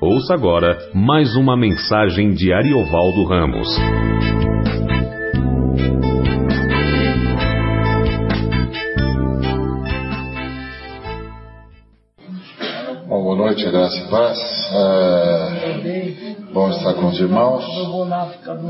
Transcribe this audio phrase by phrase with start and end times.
[0.00, 3.68] Ouça agora mais uma mensagem de Ariovaldo Ramos.
[13.06, 14.38] Bom, boa noite, graça e paz.
[14.72, 17.64] É, bom estar com os irmãos.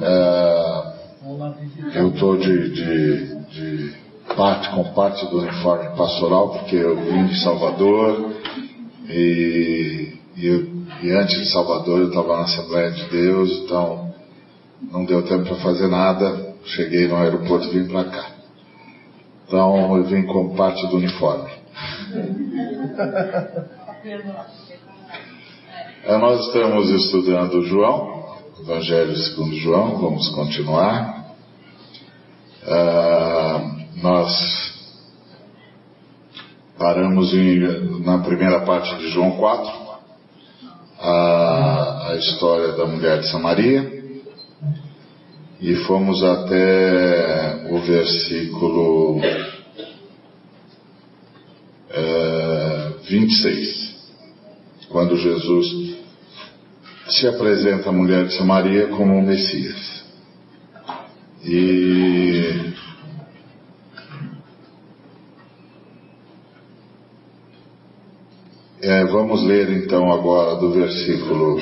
[0.03, 3.95] É, eu estou de, de, de
[4.37, 8.33] parte com parte do uniforme pastoral, porque eu vim de Salvador
[9.09, 14.14] e, e, eu, e antes de Salvador eu estava na Assembleia de Deus, então
[14.90, 16.54] não deu tempo para fazer nada.
[16.64, 18.30] Cheguei no aeroporto e vim para cá.
[19.46, 21.50] Então eu vim como parte do uniforme.
[26.07, 31.25] É, nós estamos estudando João, Evangelho segundo João, vamos continuar.
[32.62, 34.75] Uh, nós
[36.78, 37.58] paramos em,
[38.05, 39.84] na primeira parte de João 4,
[41.05, 44.03] a, a história da mulher de Samaria,
[45.61, 49.20] e fomos até o versículo
[51.91, 53.95] é, 26,
[54.89, 55.95] quando Jesus
[57.09, 60.05] se apresenta à mulher de Samaria como o Messias.
[61.45, 62.64] E
[68.87, 71.59] É, vamos ler então agora do versículo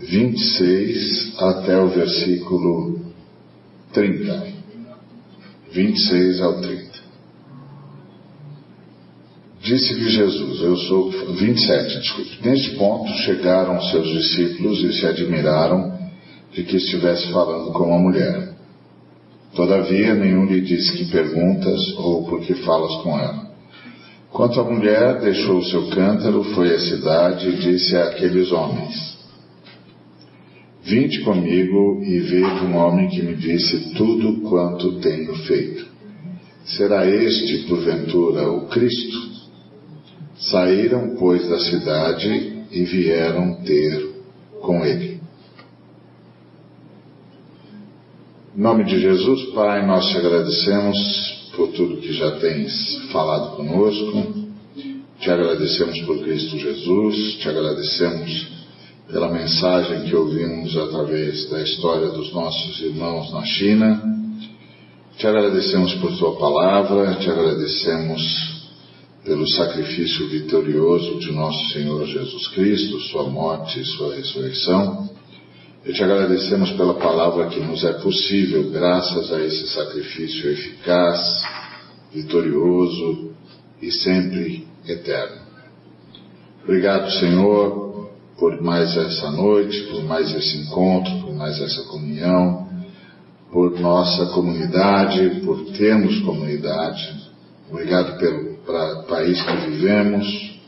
[0.00, 3.00] 26 até o versículo
[3.94, 4.48] 30.
[5.72, 6.90] 26 ao 30.
[9.62, 12.38] Disse-lhe Jesus, eu sou 27, desculpe.
[12.42, 15.98] Neste ponto chegaram seus discípulos e se admiraram
[16.52, 18.56] de que estivesse falando com uma mulher.
[19.54, 23.49] Todavia, nenhum lhe disse que perguntas ou por que falas com ela.
[24.40, 29.18] Quanto à mulher, deixou o seu cântaro, foi à cidade e disse àqueles homens:
[30.82, 35.86] Vinde comigo e vejo um homem que me disse tudo quanto tenho feito.
[36.64, 39.18] Será este, porventura, o Cristo?
[40.38, 44.10] Saíram, pois, da cidade e vieram ter
[44.62, 45.20] com ele.
[48.56, 52.72] Em nome de Jesus, Pai, nós te agradecemos por tudo que já tens
[53.12, 54.48] falado conosco.
[55.20, 58.46] Te agradecemos por Cristo Jesus, te agradecemos
[59.12, 64.02] pela mensagem que ouvimos através da história dos nossos irmãos na China.
[65.18, 68.22] Te agradecemos por tua palavra, te agradecemos
[69.22, 75.10] pelo sacrifício vitorioso de nosso Senhor Jesus Cristo, sua morte e sua ressurreição.
[75.82, 81.18] E te agradecemos pela palavra que nos é possível, graças a esse sacrifício eficaz,
[82.12, 83.32] vitorioso
[83.80, 85.40] e sempre eterno.
[86.62, 92.68] Obrigado, Senhor, por mais essa noite, por mais esse encontro, por mais essa comunhão,
[93.50, 97.30] por nossa comunidade, por termos comunidade.
[97.70, 100.60] Obrigado pelo pra, país que vivemos,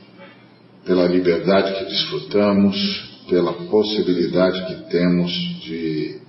[0.87, 5.31] pela liberdade que desfrutamos, pela possibilidade que temos
[5.63, 6.21] de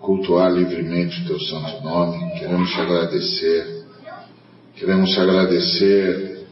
[0.00, 2.38] cultuar livremente o teu santo nome.
[2.38, 3.84] Queremos te agradecer.
[4.76, 6.46] Queremos te agradecer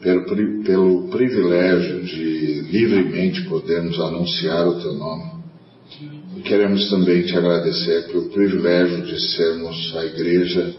[0.00, 0.24] pelo,
[0.64, 5.32] pelo privilégio de livremente podermos anunciar o teu nome.
[6.36, 10.74] E queremos também te agradecer pelo privilégio de sermos a igreja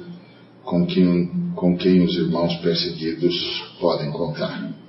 [0.63, 3.35] com quem, com quem os irmãos perseguidos
[3.79, 4.84] podem contar.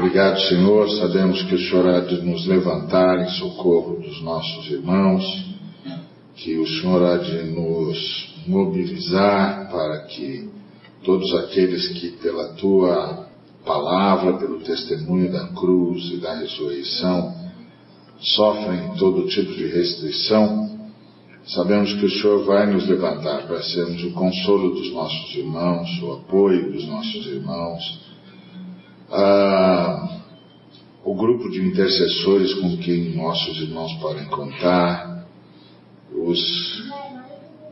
[0.00, 0.88] Obrigado, Senhor.
[0.92, 5.22] Sabemos que o Senhor há de nos levantar em socorro dos nossos irmãos,
[6.36, 10.48] que o Senhor há de nos mobilizar para que
[11.04, 13.26] todos aqueles que, pela tua
[13.62, 17.34] palavra, pelo testemunho da cruz e da ressurreição,
[18.20, 20.80] sofrem todo tipo de restrição,
[21.44, 26.12] sabemos que o Senhor vai nos levantar para sermos o consolo dos nossos irmãos, o
[26.14, 28.09] apoio dos nossos irmãos
[29.10, 30.20] ah,
[31.04, 35.26] o grupo de intercessores com quem nossos irmãos podem contar,
[36.12, 36.90] os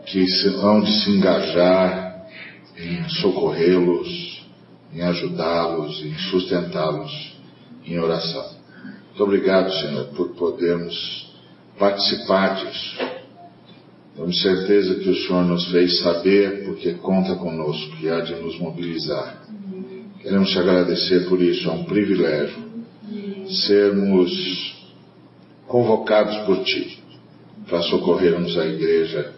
[0.06, 0.24] que
[0.62, 2.26] hão de se engajar
[2.76, 4.46] em socorrê-los,
[4.94, 7.36] em ajudá-los, em sustentá-los
[7.84, 8.58] em oração.
[9.08, 11.28] Muito obrigado, Senhor, por podermos
[11.78, 12.96] participar disso.
[14.14, 18.58] Temos certeza que o Senhor nos fez saber porque conta conosco e há de nos
[18.58, 19.42] mobilizar.
[20.20, 22.68] Queremos te agradecer por isso, é um privilégio
[23.66, 24.76] sermos
[25.66, 26.98] convocados por ti
[27.68, 29.32] para socorrermos a igreja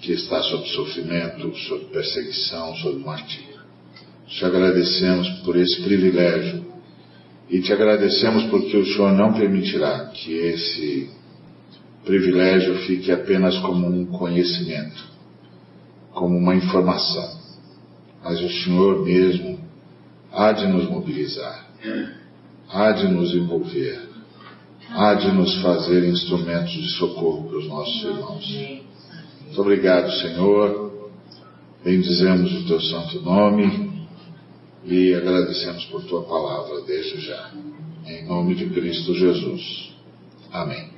[0.00, 3.60] que está sob sofrimento, sob perseguição, sob martírio.
[4.26, 6.72] Te agradecemos por esse privilégio
[7.52, 11.10] E te agradecemos porque o Senhor não permitirá que esse
[12.02, 15.04] privilégio fique apenas como um conhecimento,
[16.14, 17.42] como uma informação.
[18.24, 19.51] Mas o Senhor mesmo
[20.32, 21.66] há de nos mobilizar,
[22.70, 24.08] há de nos envolver,
[24.90, 28.82] há de nos fazer instrumentos de socorro para os nossos irmãos.
[29.44, 30.92] Muito obrigado, Senhor.
[31.84, 33.92] Bendizemos o teu santo nome
[34.84, 37.50] e agradecemos por tua palavra desde já.
[38.06, 39.92] Em nome de Cristo Jesus.
[40.52, 40.90] Amém.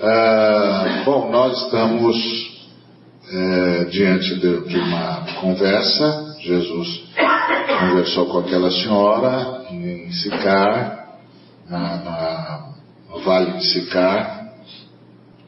[0.00, 2.51] Ah, bom, nós estamos
[3.32, 6.36] é, diante de, uma conversa.
[6.40, 7.04] Jesus
[7.80, 11.18] conversou com aquela senhora em Sicar,
[11.68, 12.68] na, na,
[13.08, 14.52] no Vale de Sicar,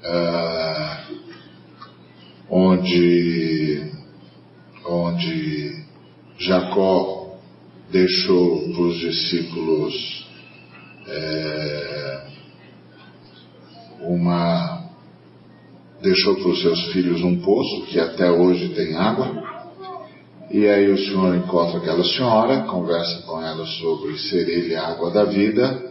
[0.02, 1.04] ah,
[2.48, 3.92] onde,
[4.86, 5.84] onde
[6.38, 7.36] Jacó
[7.90, 10.26] deixou para os discípulos
[11.06, 12.26] é,
[14.00, 14.83] uma
[16.04, 19.42] deixou para os seus filhos um poço que até hoje tem água.
[20.50, 25.10] E aí o senhor encontra aquela senhora, conversa com ela sobre ser ele a água
[25.10, 25.82] da vida.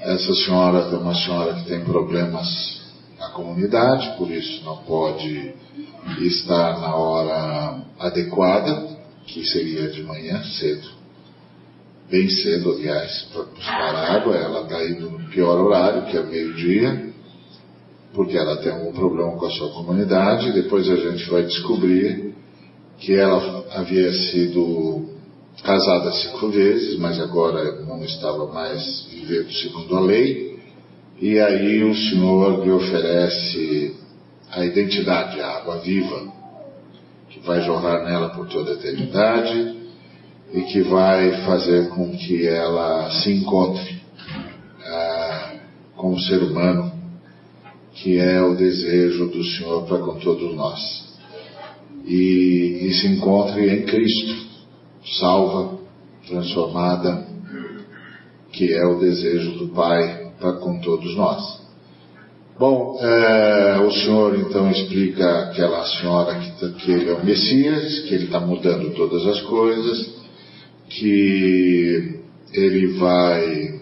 [0.00, 2.80] Essa senhora é uma senhora que tem problemas
[3.18, 5.54] na comunidade, por isso não pode
[6.18, 10.88] estar na hora adequada, que seria de manhã cedo.
[12.10, 14.34] Bem cedo, aliás, para buscar água.
[14.34, 17.09] Ela está indo no pior horário, que é meio-dia
[18.14, 20.52] porque ela tem algum problema com a sua comunidade.
[20.52, 22.34] Depois a gente vai descobrir
[22.98, 25.08] que ela havia sido
[25.62, 30.58] casada cinco vezes, mas agora não estava mais vivendo segundo a lei.
[31.20, 33.94] E aí o Senhor lhe oferece
[34.50, 36.32] a identidade, a água viva,
[37.28, 39.76] que vai jorrar nela por toda a eternidade
[40.52, 44.00] e que vai fazer com que ela se encontre
[44.84, 45.52] ah,
[45.96, 46.89] com o ser humano
[48.02, 50.80] que é o desejo do Senhor para com todos nós.
[52.06, 54.34] E, se encontre em Cristo,
[55.18, 55.78] salva,
[56.26, 57.26] transformada,
[58.52, 61.60] que é o desejo do Pai para com todos nós.
[62.58, 68.00] Bom, é, o Senhor então explica aquela senhora que, tá, que ele é o Messias,
[68.00, 70.14] que ele está mudando todas as coisas,
[70.88, 72.20] que
[72.52, 73.80] ele vai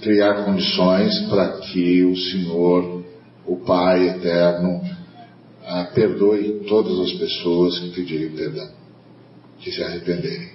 [0.00, 3.01] criar condições para que o Senhor
[3.46, 4.80] o Pai eterno
[5.64, 8.68] ah, perdoe todas as pessoas que pedirem perdão,
[9.58, 10.50] que se arrependerem,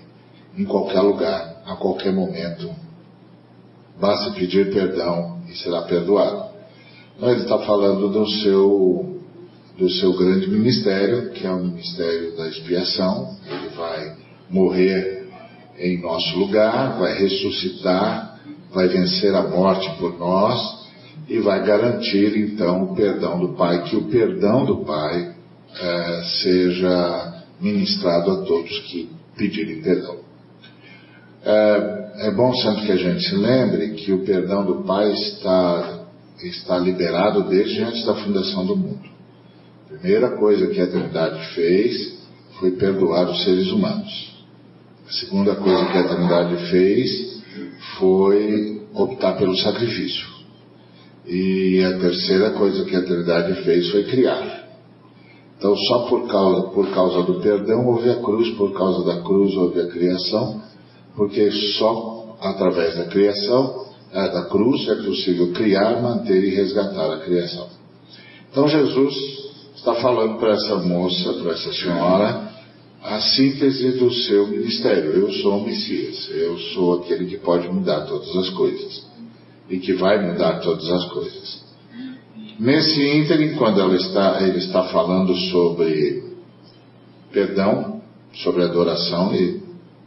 [0.57, 2.69] em qualquer lugar, a qualquer momento.
[3.99, 6.49] Basta pedir perdão e será perdoado.
[7.15, 9.21] Então ele está falando do seu,
[9.77, 13.35] do seu grande ministério, que é o ministério da expiação.
[13.49, 14.15] Ele vai
[14.49, 15.27] morrer
[15.79, 18.39] em nosso lugar, vai ressuscitar,
[18.71, 20.86] vai vencer a morte por nós
[21.27, 25.35] e vai garantir então o perdão do Pai, que o perdão do Pai
[25.79, 30.17] é, seja ministrado a todos que pedirem perdão.
[31.43, 36.05] É, é, bom sempre que a gente se lembre que o perdão do Pai está,
[36.43, 39.07] está liberado desde antes da fundação do mundo.
[39.85, 42.17] A primeira coisa que a Trindade fez
[42.59, 44.35] foi perdoar os seres humanos.
[45.07, 47.43] A segunda coisa que a Trindade fez
[47.97, 50.36] foi optar pelo sacrifício.
[51.27, 54.65] E a terceira coisa que a Trindade fez foi criar.
[55.57, 59.53] Então, só por causa, por causa do perdão houve a cruz, por causa da cruz
[59.57, 60.61] houve a criação,
[61.17, 67.19] porque só através da criação, é, da cruz, é possível criar, manter e resgatar a
[67.19, 67.67] criação.
[68.49, 69.13] Então, Jesus
[69.75, 72.51] está falando para essa moça, para essa senhora,
[73.03, 75.11] a síntese do seu ministério.
[75.11, 79.06] Eu sou o Messias, eu sou aquele que pode mudar todas as coisas
[79.69, 81.67] e que vai mudar todas as coisas.
[82.59, 86.23] Nesse ínterim, quando ela está, ele está falando sobre
[87.31, 88.01] perdão,
[88.33, 89.61] sobre adoração, e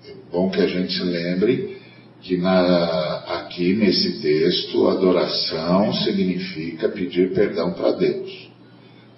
[0.06, 1.78] é bom que a gente se lembre
[2.22, 8.50] que na, aqui nesse texto, adoração significa pedir perdão para Deus.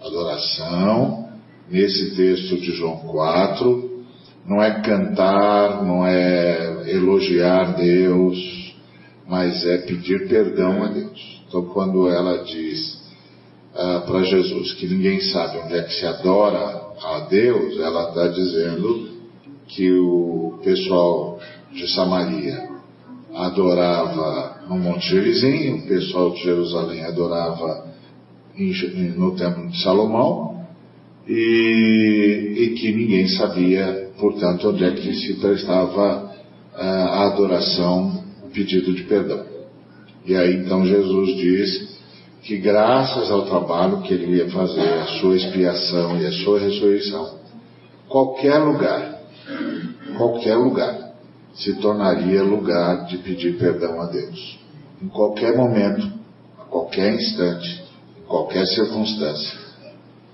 [0.01, 1.29] Adoração,
[1.71, 4.05] nesse texto de João 4,
[4.47, 8.72] não é cantar, não é elogiar Deus,
[9.33, 11.43] mas é pedir perdão a Deus.
[11.49, 13.01] Então, quando ela diz
[13.75, 18.29] ah, para Jesus que ninguém sabe onde é que se adora a Deus, ela está
[18.29, 19.09] dizendo
[19.69, 21.41] que o pessoal
[21.73, 22.69] de Samaria
[23.35, 27.87] adorava no Monte Gerizim, o pessoal de Jerusalém adorava
[29.17, 30.67] no Templo de Salomão,
[31.27, 36.31] e, e que ninguém sabia, portanto, onde é que se prestava
[36.75, 38.22] a adoração,
[38.53, 39.45] pedido de perdão.
[40.25, 41.93] E aí então Jesus diz
[42.43, 47.39] que graças ao trabalho que ele ia fazer, a sua expiação e a sua ressurreição,
[48.09, 49.21] qualquer lugar,
[50.17, 51.13] qualquer lugar,
[51.55, 54.59] se tornaria lugar de pedir perdão a Deus.
[55.01, 56.11] Em qualquer momento,
[56.59, 57.83] a qualquer instante,
[58.19, 59.59] em qualquer circunstância,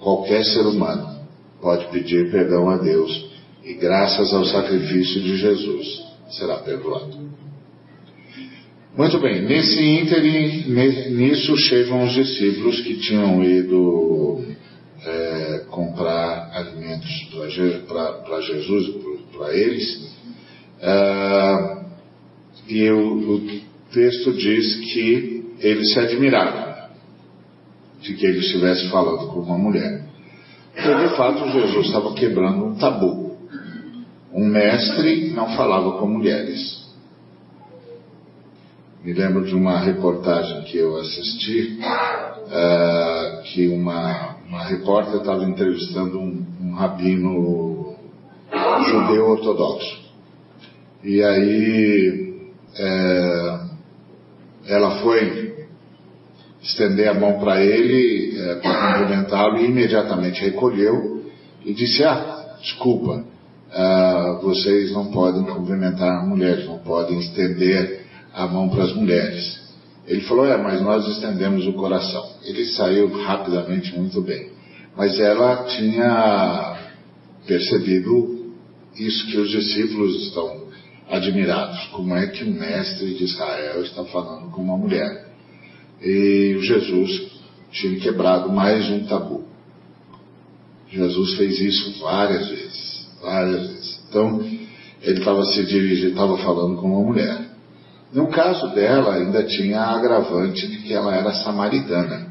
[0.00, 1.18] qualquer ser humano
[1.60, 3.28] pode pedir perdão a Deus
[3.64, 7.16] e graças ao sacrifício de Jesus será perdoado.
[8.98, 10.72] Muito bem, nesse ínterim,
[11.12, 14.44] nisso chegam os discípulos que tinham ido
[15.06, 18.90] é, comprar alimentos para Jesus,
[19.36, 20.16] para eles,
[20.80, 21.76] é,
[22.66, 23.60] e o, o
[23.92, 26.88] texto diz que eles se admiraram
[28.02, 30.08] de que ele estivesse falando com uma mulher.
[30.74, 33.36] Porque de fato Jesus estava quebrando um tabu.
[34.34, 36.87] Um mestre não falava com mulheres.
[39.04, 46.18] Me lembro de uma reportagem que eu assisti, uh, que uma, uma repórter estava entrevistando
[46.18, 47.96] um, um rabino
[48.90, 50.08] judeu ortodoxo.
[51.04, 52.28] E aí
[52.76, 53.60] é,
[54.66, 55.66] ela foi
[56.62, 61.24] estender a mão para ele, é, para cumprimentá-lo, e imediatamente recolheu
[61.64, 63.24] e disse: Ah, desculpa,
[63.72, 69.58] uh, vocês não podem cumprimentar mulheres, não podem estender a mão para as mulheres.
[70.06, 72.24] Ele falou: É, mas nós estendemos o coração.
[72.42, 74.50] Ele saiu rapidamente muito bem.
[74.96, 76.76] Mas ela tinha
[77.46, 78.54] percebido
[78.96, 80.68] isso que os discípulos estão
[81.10, 81.86] admirados.
[81.92, 85.28] Como é que o mestre de Israel está falando com uma mulher?
[86.02, 87.30] E Jesus
[87.70, 89.44] tinha quebrado mais um tabu.
[90.90, 94.00] Jesus fez isso várias vezes, várias vezes.
[94.08, 94.40] Então,
[95.02, 97.47] ele estava se dirigindo, estava falando com uma mulher.
[98.12, 102.28] No caso dela, ainda tinha a agravante de que ela era samaritana.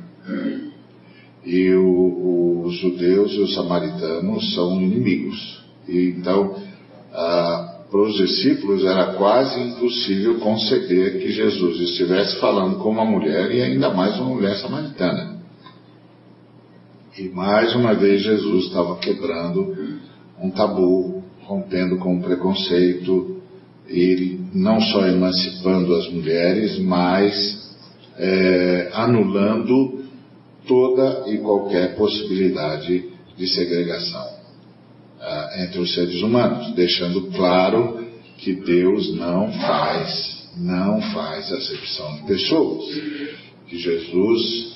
[1.46, 5.64] E o, os judeus e os samaritanos são inimigos.
[5.88, 6.56] E então,
[7.12, 13.62] para os discípulos era quase impossível conceber que Jesus estivesse falando com uma mulher e
[13.62, 15.38] ainda mais uma mulher samaritana.
[17.18, 19.74] E mais uma vez Jesus estava quebrando
[20.42, 23.37] um tabu, rompendo com o preconceito,
[23.90, 27.68] e não só emancipando as mulheres, mas
[28.18, 30.06] é, anulando
[30.68, 33.06] toda e qualquer possibilidade
[33.38, 38.06] de segregação uh, entre os seres humanos, deixando claro
[38.38, 42.86] que Deus não faz, não faz acepção de pessoas,
[43.68, 44.76] que Jesus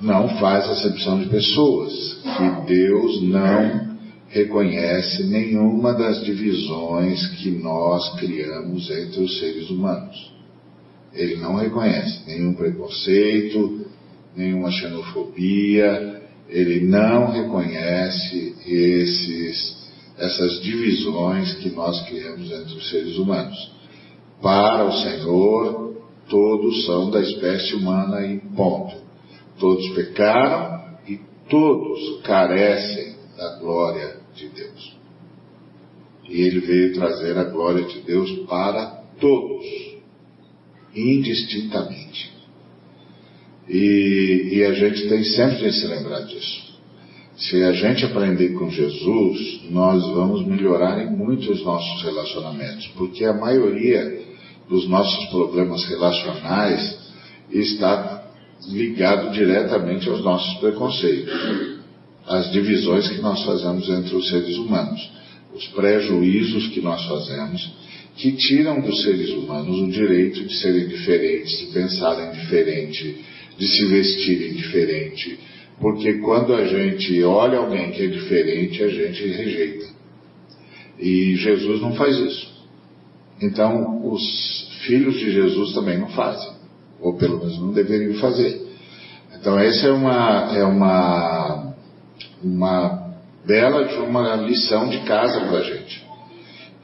[0.00, 3.91] não faz acepção de pessoas, que Deus não
[4.32, 10.32] reconhece nenhuma das divisões que nós criamos entre os seres humanos.
[11.12, 13.86] Ele não reconhece nenhum preconceito,
[14.34, 19.82] nenhuma xenofobia, ele não reconhece esses
[20.18, 23.72] essas divisões que nós criamos entre os seres humanos.
[24.40, 25.96] Para o Senhor,
[26.28, 28.94] todos são da espécie humana e ponto.
[29.58, 34.96] Todos pecaram e todos carecem da glória de Deus.
[36.28, 39.64] E ele veio trazer a glória de Deus para todos,
[40.94, 42.32] indistintamente.
[43.68, 46.72] E, e a gente tem sempre de se lembrar disso.
[47.36, 53.24] Se a gente aprender com Jesus, nós vamos melhorar em muito os nossos relacionamentos, porque
[53.24, 54.22] a maioria
[54.68, 56.98] dos nossos problemas relacionais
[57.50, 58.30] está
[58.68, 61.81] ligado diretamente aos nossos preconceitos,
[62.26, 65.10] às divisões que nós fazemos entre os seres humanos,
[65.54, 67.72] os prejuízos que nós fazemos,
[68.16, 73.24] que tiram dos seres humanos o direito de serem diferentes, de pensarem diferente,
[73.58, 75.38] de se vestirem diferente,
[75.80, 79.86] porque quando a gente olha alguém que é diferente, a gente rejeita.
[80.98, 82.52] E Jesus não faz isso.
[83.40, 86.52] Então, os filhos de Jesus também não fazem.
[87.00, 88.62] Ou pelo menos não deveriam fazer.
[89.34, 91.71] Então, essa é uma, é uma,
[92.42, 93.14] uma
[93.46, 96.02] bela de uma lição de casa para a gente.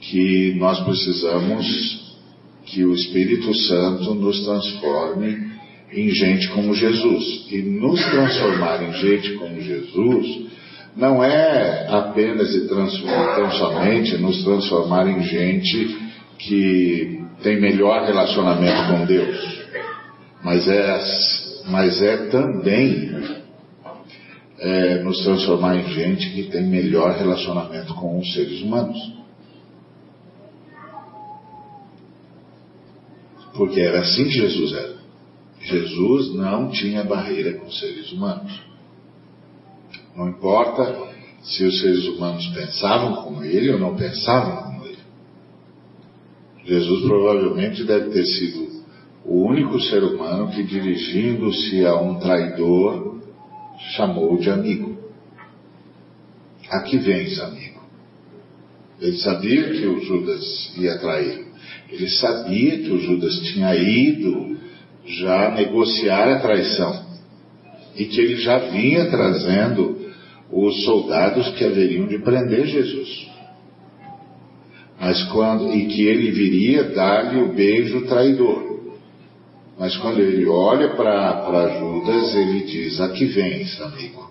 [0.00, 2.16] Que nós precisamos
[2.66, 5.48] que o Espírito Santo nos transforme
[5.92, 7.46] em gente como Jesus.
[7.50, 10.48] E nos transformar em gente como Jesus
[10.98, 12.88] não é apenas e tão
[13.52, 15.96] somente nos transformar em gente
[16.38, 19.64] que tem melhor relacionamento com Deus,
[20.42, 21.00] mas é,
[21.68, 23.12] mas é também
[24.58, 28.98] é, nos transformar em gente que tem melhor relacionamento com os seres humanos.
[33.54, 34.98] Porque era assim que Jesus era.
[35.60, 38.60] Jesus não tinha barreira com os seres humanos.
[40.16, 41.08] Não importa
[41.42, 44.98] se os seres humanos pensavam como ele ou não pensavam como ele.
[46.64, 48.68] Jesus provavelmente deve ter sido
[49.24, 53.17] o único ser humano que, dirigindo-se a um traidor,
[53.97, 54.97] chamou de amigo.
[56.70, 57.80] Aqui vens, amigo.
[59.00, 61.47] Ele sabia que o Judas ia trair.
[61.90, 64.58] Ele sabia que o Judas tinha ido
[65.06, 67.06] já negociar a traição
[67.97, 69.99] e que ele já vinha trazendo
[70.50, 73.28] os soldados que haveriam de prender Jesus.
[75.00, 78.77] Mas quando e que ele viria dar-lhe o beijo traidor.
[79.78, 84.28] Mas quando ele olha para Judas, ele diz: Aqui vens, amigo.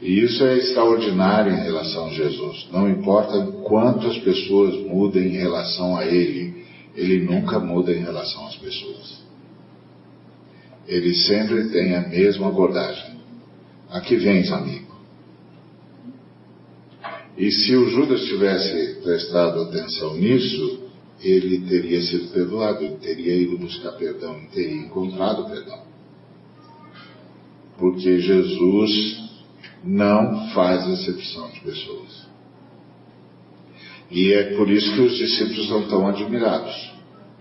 [0.00, 2.68] E isso é extraordinário em relação a Jesus.
[2.72, 6.64] Não importa quantas pessoas mudem em relação a ele,
[6.96, 9.22] ele nunca muda em relação às pessoas.
[10.88, 13.12] Ele sempre tem a mesma abordagem.
[13.90, 14.92] Aqui vens, amigo.
[17.38, 20.81] E se o Judas tivesse prestado atenção nisso,
[21.22, 25.80] ele teria sido perdoado, ele teria ido buscar perdão, ele teria encontrado perdão.
[27.78, 29.22] Porque Jesus
[29.84, 32.26] não faz acepção de pessoas.
[34.10, 36.92] E é por isso que os discípulos são tão admirados.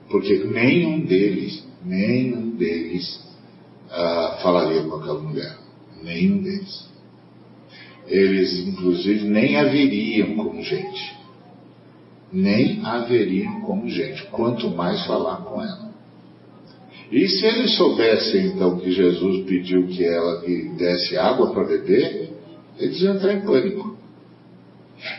[0.10, 3.20] Porque nenhum deles, nenhum deles
[3.90, 5.58] ah, falaria com aquela mulher.
[6.02, 6.90] Nenhum deles.
[8.08, 11.21] Eles, inclusive, nem haveriam como gente
[12.32, 15.92] nem haveriam como gente, quanto mais falar com ela.
[17.12, 22.30] E se eles soubessem então que Jesus pediu que ela lhe desse água para beber,
[22.80, 23.98] eles iam entrar em pânico.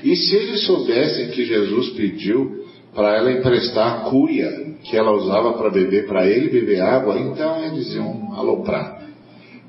[0.02, 2.64] E se eles soubessem que Jesus pediu
[2.95, 7.63] para ela emprestar a cuia que ela usava para beber, para ele beber água, então
[7.65, 9.02] eles iam aloprar.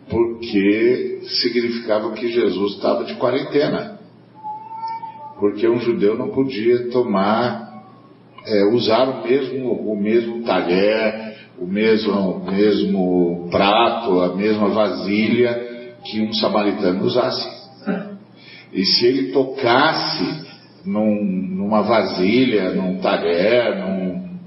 [0.09, 3.92] Porque significava que Jesus estava de quarentena
[5.43, 7.83] porque um judeu não podia tomar,
[8.47, 15.97] é, usar o mesmo, o mesmo talher, o mesmo, o mesmo prato, a mesma vasilha
[16.05, 17.45] que um samaritano usasse.
[18.71, 20.45] E se ele tocasse
[20.85, 24.37] num, numa vasilha, num talher, num,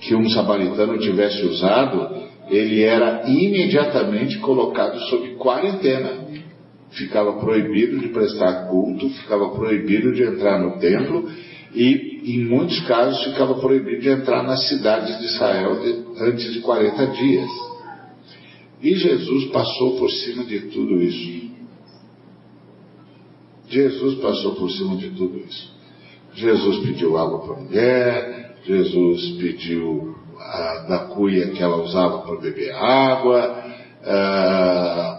[0.00, 2.14] que um samaritano tivesse usado,
[2.48, 6.27] ele era imediatamente colocado sob quarentena
[6.90, 11.28] ficava proibido de prestar culto, ficava proibido de entrar no templo
[11.74, 16.60] e, em muitos casos, ficava proibido de entrar nas cidades de Israel de, antes de
[16.60, 17.50] 40 dias.
[18.82, 21.48] E Jesus passou por cima de tudo isso.
[23.68, 25.76] Jesus passou por cima de tudo isso.
[26.34, 32.40] Jesus pediu água para a mulher, Jesus pediu a, da cuia que ela usava para
[32.40, 33.64] beber água,
[34.04, 35.17] ah,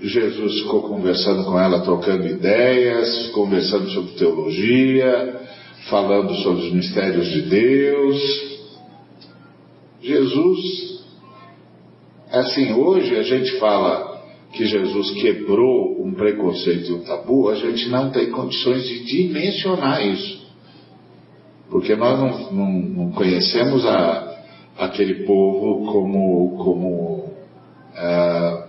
[0.00, 5.40] Jesus ficou conversando com ela, trocando ideias, conversando sobre teologia,
[5.88, 8.56] falando sobre os mistérios de Deus.
[10.02, 11.04] Jesus,
[12.30, 17.88] assim, hoje a gente fala que Jesus quebrou um preconceito e um tabu, a gente
[17.88, 20.46] não tem condições de dimensionar isso.
[21.70, 24.44] Porque nós não, não, não conhecemos a,
[24.78, 27.16] aquele povo como, como
[27.94, 28.65] uh,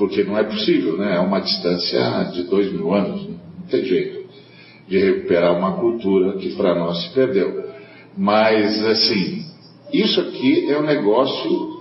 [0.00, 1.16] porque não é possível, né?
[1.16, 4.20] É uma distância de dois mil anos, não tem jeito
[4.88, 7.64] de recuperar uma cultura que para nós se perdeu.
[8.16, 9.44] Mas, assim,
[9.92, 11.80] isso aqui é um negócio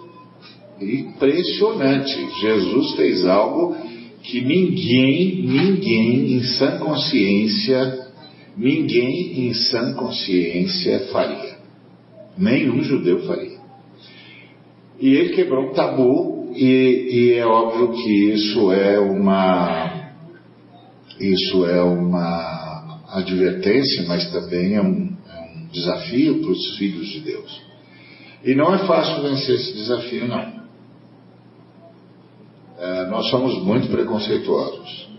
[0.82, 2.14] impressionante.
[2.42, 3.74] Jesus fez algo
[4.22, 8.06] que ninguém, ninguém em sã consciência,
[8.58, 11.58] ninguém em sã consciência faria.
[12.38, 13.60] Nenhum judeu faria.
[15.00, 20.10] E ele quebrou um tabu e, e é óbvio que isso é uma
[21.18, 27.22] isso é uma advertência, mas também é um, é um desafio para os filhos de
[27.22, 27.62] Deus.
[28.44, 30.60] E não é fácil vencer esse desafio, não.
[32.78, 35.10] É, nós somos muito preconceituosos.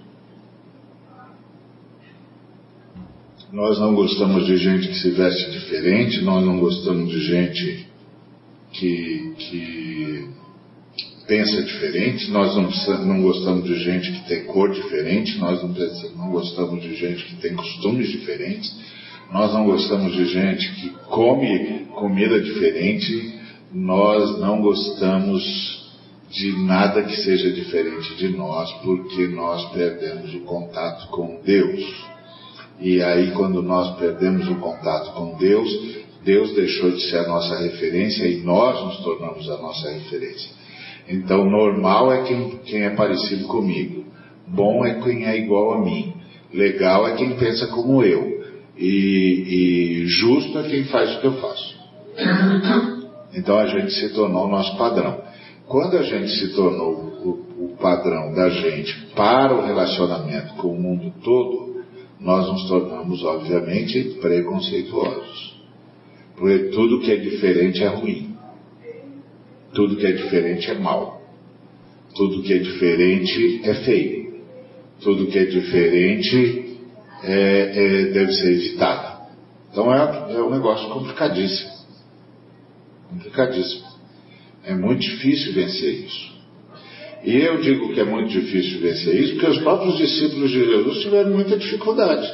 [3.51, 7.87] Nós não gostamos de gente que se veste diferente, nós não gostamos de gente
[8.73, 9.80] que, que
[11.31, 15.73] pensa diferente, nós não, não gostamos de gente que tem cor diferente, nós não,
[16.17, 18.77] não gostamos de gente que tem costumes diferentes,
[19.33, 23.39] nós não gostamos de gente que come comida diferente,
[23.73, 25.89] nós não gostamos
[26.33, 31.81] de nada que seja diferente de nós, porque nós perdemos o contato com Deus.
[32.81, 35.71] E aí, quando nós perdemos o contato com Deus,
[36.25, 40.60] Deus deixou de ser a nossa referência e nós nos tornamos a nossa referência.
[41.09, 44.05] Então, normal é quem, quem é parecido comigo.
[44.47, 46.15] Bom é quem é igual a mim.
[46.53, 48.41] Legal é quem pensa como eu.
[48.77, 51.81] E, e justo é quem faz o que eu faço.
[53.33, 55.23] Então a gente se tornou o nosso padrão.
[55.69, 60.81] Quando a gente se tornou o, o padrão da gente para o relacionamento com o
[60.81, 61.85] mundo todo,
[62.19, 65.61] nós nos tornamos, obviamente, preconceituosos.
[66.37, 68.30] Porque tudo que é diferente é ruim.
[69.75, 71.21] Tudo que é diferente é mal.
[72.15, 74.41] Tudo que é diferente é feio.
[75.01, 76.77] Tudo que é diferente
[77.23, 79.21] é, é, deve ser evitado.
[79.71, 81.71] Então é, é um negócio complicadíssimo.
[83.09, 83.87] Complicadíssimo.
[84.65, 86.31] É muito difícil vencer isso.
[87.25, 91.03] E eu digo que é muito difícil vencer isso porque os próprios discípulos de Jesus
[91.03, 92.29] tiveram muita dificuldade.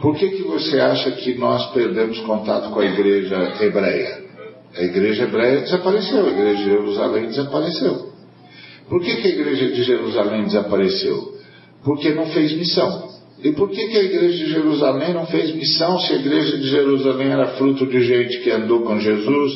[0.00, 4.23] Por que, que você acha que nós perdemos contato com a igreja hebreia?
[4.76, 8.14] A igreja hebreia desapareceu, a igreja de Jerusalém desapareceu.
[8.88, 11.34] Por que, que a igreja de Jerusalém desapareceu?
[11.84, 13.08] Porque não fez missão.
[13.42, 16.68] E por que, que a igreja de Jerusalém não fez missão se a igreja de
[16.68, 19.52] Jerusalém era fruto de gente que andou com Jesus,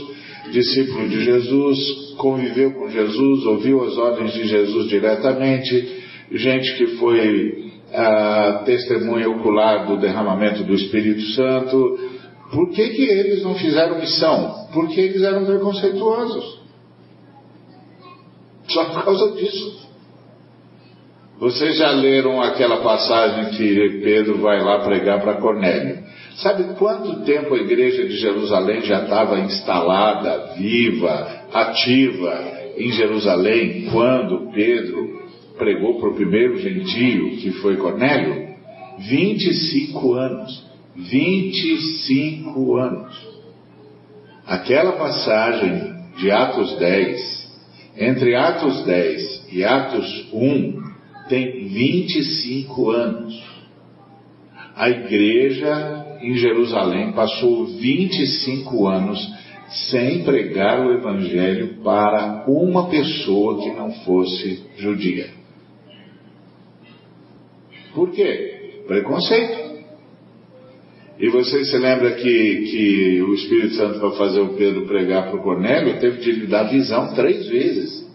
[0.52, 1.78] discípulo de Jesus,
[2.16, 5.88] conviveu com Jesus, ouviu as ordens de Jesus diretamente,
[6.32, 12.17] gente que foi a testemunha ocular do derramamento do Espírito Santo.
[12.50, 14.68] Por que, que eles não fizeram missão?
[14.72, 16.60] Porque eles eram preconceituosos.
[18.68, 19.88] Só por causa disso.
[21.38, 25.98] Vocês já leram aquela passagem que Pedro vai lá pregar para Cornélio?
[26.36, 34.50] Sabe quanto tempo a igreja de Jerusalém já estava instalada, viva, ativa em Jerusalém quando
[34.52, 35.18] Pedro
[35.56, 38.54] pregou para o primeiro gentio, que foi Cornélio?
[38.98, 40.67] 25 anos.
[40.98, 43.28] 25 anos.
[44.44, 47.48] Aquela passagem de Atos 10,
[47.96, 50.82] entre Atos 10 e Atos 1,
[51.28, 53.44] tem 25 anos.
[54.74, 59.38] A igreja em Jerusalém passou 25 anos
[59.90, 65.30] sem pregar o Evangelho para uma pessoa que não fosse judia.
[67.94, 68.82] Por quê?
[68.86, 69.67] Preconceito.
[71.18, 72.22] E você se lembra que,
[72.70, 76.46] que o Espírito Santo, para fazer o Pedro pregar para o Cornélio, teve de lhe
[76.46, 78.06] dar visão três vezes.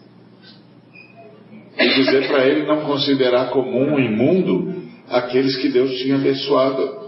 [1.78, 4.74] E dizer para ele não considerar comum, imundo,
[5.10, 7.04] aqueles que Deus tinha abençoado.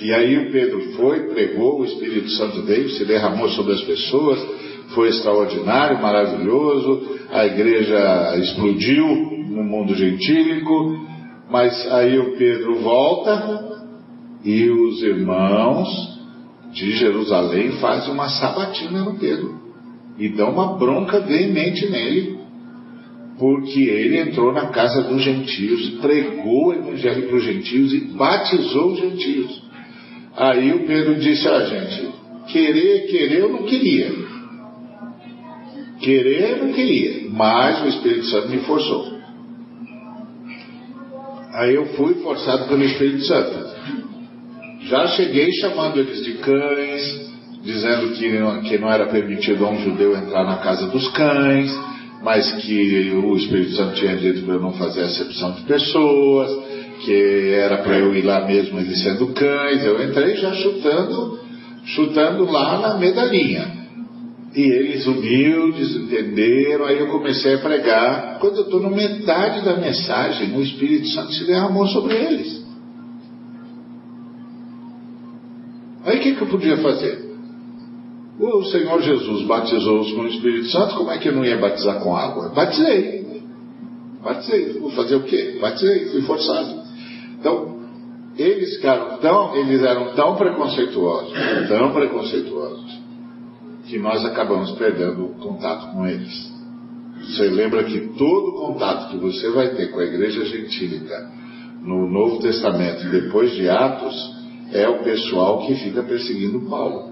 [0.00, 4.38] E aí o Pedro foi, pregou, o Espírito Santo veio, se derramou sobre as pessoas,
[4.94, 11.06] foi extraordinário, maravilhoso, a igreja explodiu no mundo gentílico,
[11.50, 13.69] mas aí o Pedro volta
[14.44, 15.88] e os irmãos
[16.72, 19.60] de Jerusalém fazem uma sabatina no Pedro
[20.18, 22.38] e dão uma bronca veemente nele,
[23.38, 28.92] porque ele entrou na casa dos gentios, pregou o evangelho para os gentios e batizou
[28.92, 29.62] os gentios.
[30.36, 32.10] Aí o Pedro disse: Ah, gente,
[32.48, 34.12] querer, querer eu não queria.
[36.00, 39.20] Querer eu não queria, mas o Espírito Santo me forçou.
[41.52, 43.70] Aí eu fui forçado pelo Espírito Santo.
[44.90, 47.30] Já cheguei chamando eles de cães,
[47.62, 51.72] dizendo que não, que não era permitido a um judeu entrar na casa dos cães,
[52.24, 56.50] mas que o Espírito Santo tinha dito para eu não fazer acepção de pessoas,
[57.04, 61.38] que era para eu ir lá mesmo eles sendo cães, eu entrei já chutando,
[61.84, 63.78] chutando lá na medalhinha.
[64.56, 68.38] E eles humildes entenderam, aí eu comecei a pregar.
[68.40, 72.59] Quando eu estou na metade da mensagem, o Espírito Santo se derramou sobre eles.
[76.04, 77.30] Aí o que, que eu podia fazer?
[78.38, 82.00] O Senhor Jesus batizou-os com o Espírito Santo, como é que eu não ia batizar
[82.00, 82.48] com água?
[82.48, 83.42] Batizei.
[84.22, 84.78] Batizei.
[84.78, 85.58] Vou fazer o quê?
[85.60, 86.80] Batizei, fui forçado.
[87.38, 87.80] Então,
[88.38, 91.32] eles, ficaram tão, eles eram tão preconceituosos,
[91.68, 92.98] tão preconceituosos,
[93.86, 96.50] que nós acabamos perdendo o contato com eles.
[97.20, 101.30] Você lembra que todo contato que você vai ter com a igreja gentílica
[101.82, 104.39] no Novo Testamento, depois de Atos,
[104.72, 107.10] é o pessoal que fica perseguindo Paulo.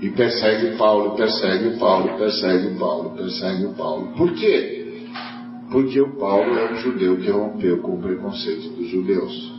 [0.00, 4.12] E persegue Paulo, persegue Paulo, persegue Paulo, persegue Paulo.
[4.16, 5.04] Por quê?
[5.70, 9.52] Porque o Paulo é um judeu que rompeu com o preconceito dos judeus.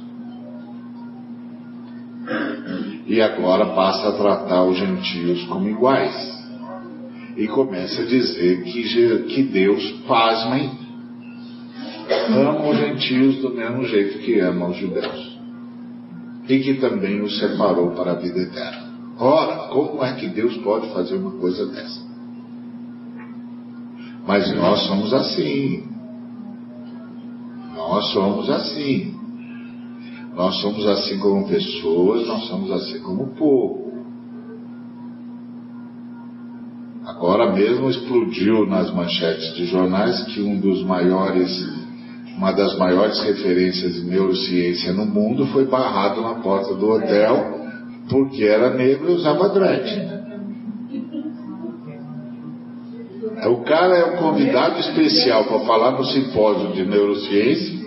[3.06, 6.32] E agora passa a tratar os gentios como iguais.
[7.38, 10.72] E começa a dizer que, que Deus, pasmem,
[12.30, 15.31] ama os gentios do mesmo jeito que ama os judeus.
[16.52, 18.92] E que também os separou para a vida eterna.
[19.18, 22.02] Ora, como é que Deus pode fazer uma coisa dessa?
[24.28, 25.84] Mas nós somos assim.
[27.74, 29.16] Nós somos assim.
[30.36, 33.92] Nós somos assim como pessoas, nós somos assim como povo.
[37.06, 41.50] Agora mesmo explodiu nas manchetes de jornais que um dos maiores,
[42.36, 47.60] uma das maiores referências em neurociência no mundo foi barrado na porta do hotel
[48.10, 50.12] porque era negro e usava dread.
[53.48, 57.82] O cara é um convidado especial para falar no simpósio de neurociência,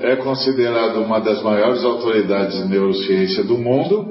[0.00, 4.06] é considerado uma das maiores autoridades em neurociência do mundo,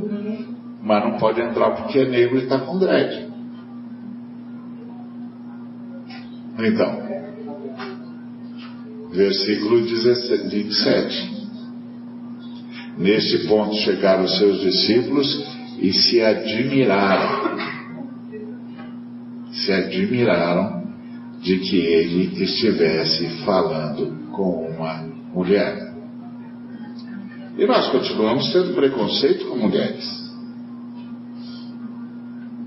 [0.81, 3.25] mas não pode entrar porque é negro e está com dread.
[6.59, 7.05] Então,
[9.15, 11.35] versículo 27.
[12.97, 15.45] Neste ponto chegaram os seus discípulos
[15.79, 17.55] e se admiraram.
[19.51, 20.85] Se admiraram
[21.41, 25.93] de que ele estivesse falando com uma mulher.
[27.57, 30.25] E nós continuamos tendo preconceito com mulheres.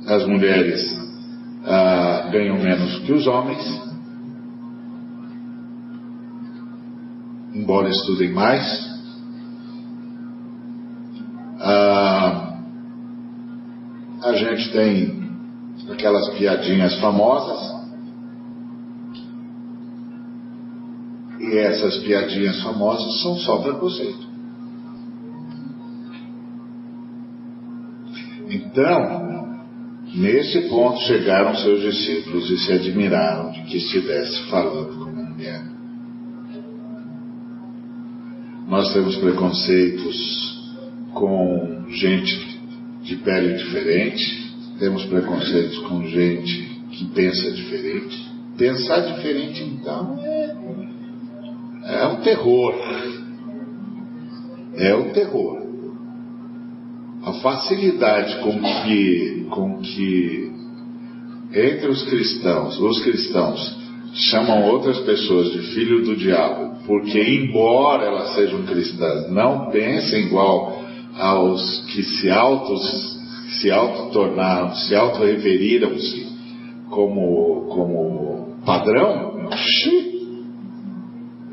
[0.06, 0.96] As mulheres
[1.64, 3.87] ah, ganham menos que os homens,
[7.58, 8.62] embora estudem mais,
[11.60, 12.56] ah,
[14.22, 15.28] a gente tem
[15.90, 17.76] aquelas piadinhas famosas.
[21.40, 24.28] E essas piadinhas famosas são só preconceito.
[28.48, 29.64] Então,
[30.14, 35.67] nesse ponto chegaram seus discípulos e se admiraram de que estivesse falando como mulher.
[38.68, 40.58] Nós temos preconceitos
[41.14, 42.60] com gente
[43.02, 48.28] de pele diferente, temos preconceitos com gente que pensa diferente.
[48.58, 50.56] Pensar diferente, então, é,
[52.02, 52.74] é um terror.
[54.74, 55.62] É um terror.
[57.24, 60.52] A facilidade com que, com que
[61.54, 63.78] entre os cristãos, os cristãos
[64.12, 70.82] chamam outras pessoas de filho do diabo, porque embora elas sejam cristãs, não pensem igual
[71.18, 73.18] aos que se autos
[73.60, 76.26] se auto-tornaram, se auto-referiram-se
[76.88, 79.50] como, como padrão,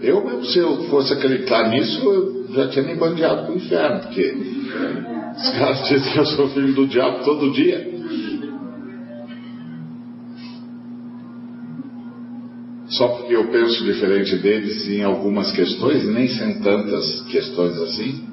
[0.02, 4.02] eu mesmo, se eu fosse acreditar nisso, eu já tinha me bandeado para o inferno,
[4.02, 4.38] porque
[5.36, 7.95] os caras dizem que eu sou filho do diabo todo dia.
[12.98, 18.24] Só porque eu penso diferente deles em algumas questões, nem são tantas questões assim,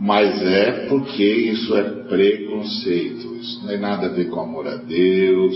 [0.00, 3.36] mas é porque isso é preconceito.
[3.40, 5.54] Isso não tem nada a ver com amor a Deus,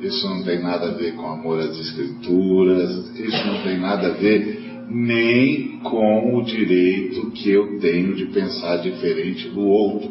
[0.00, 4.12] isso não tem nada a ver com amor às Escrituras, isso não tem nada a
[4.12, 10.10] ver nem com o direito que eu tenho de pensar diferente do outro,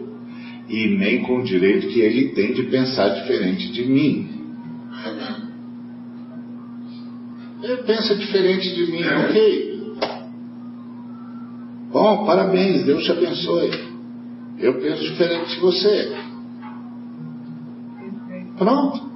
[0.69, 4.27] e nem com o direito que ele tem de pensar diferente de mim.
[7.61, 9.71] Ele pensa diferente de mim, ok?
[11.91, 13.69] Bom, parabéns, Deus te abençoe.
[14.57, 16.15] Eu penso diferente de você.
[18.57, 19.11] Pronto.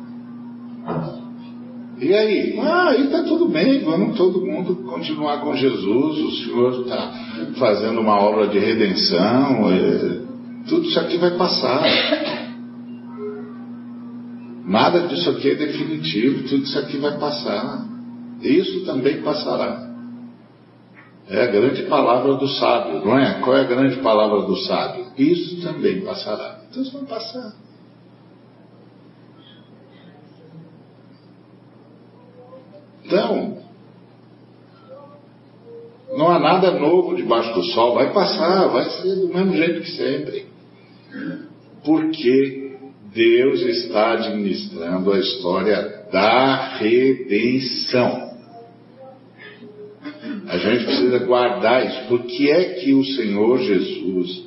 [1.99, 2.59] E aí?
[2.59, 7.13] Ah, aí está tudo bem, vamos todo mundo continuar com Jesus, o Senhor está
[7.57, 10.21] fazendo uma obra de redenção, é,
[10.67, 11.83] tudo isso aqui vai passar.
[14.67, 17.84] Nada disso aqui é definitivo, tudo isso aqui vai passar.
[18.45, 19.85] Isso também passará.
[21.27, 23.39] É a grande palavra do sábio, não é?
[23.41, 25.07] Qual é a grande palavra do sábio?
[25.17, 26.59] Isso também passará.
[26.69, 27.53] Então isso vai passar.
[33.05, 33.57] Então,
[36.15, 39.91] não há nada novo debaixo do sol, vai passar, vai ser do mesmo jeito que
[39.91, 40.45] sempre.
[41.83, 42.77] Porque
[43.13, 48.24] Deus está administrando a história da redenção.
[50.55, 52.07] A gente precisa guardar isso.
[52.07, 54.45] Por que é que o Senhor Jesus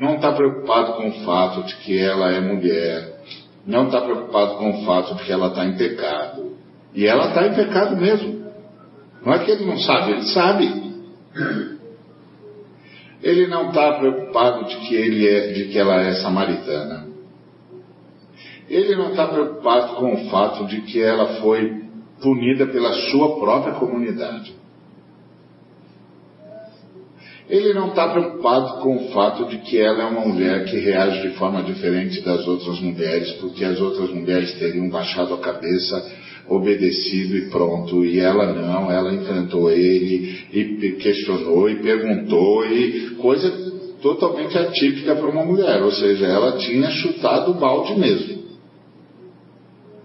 [0.00, 3.20] não está preocupado com o fato de que ela é mulher,
[3.66, 6.56] não está preocupado com o fato de que ela está em pecado?
[6.94, 8.42] E ela está em pecado mesmo.
[9.24, 10.94] Não é que ele não sabe, ele sabe.
[13.22, 17.06] Ele não está preocupado de que, ele é, de que ela é samaritana.
[18.68, 21.84] Ele não está preocupado com o fato de que ela foi
[22.22, 24.63] punida pela sua própria comunidade.
[27.48, 31.28] Ele não está preocupado com o fato de que ela é uma mulher que reage
[31.28, 36.10] de forma diferente das outras mulheres, porque as outras mulheres teriam baixado a cabeça,
[36.48, 38.02] obedecido e pronto.
[38.02, 43.50] E ela não, ela enfrentou ele e questionou e perguntou e coisa
[44.00, 48.44] totalmente atípica para uma mulher, ou seja, ela tinha chutado o balde mesmo.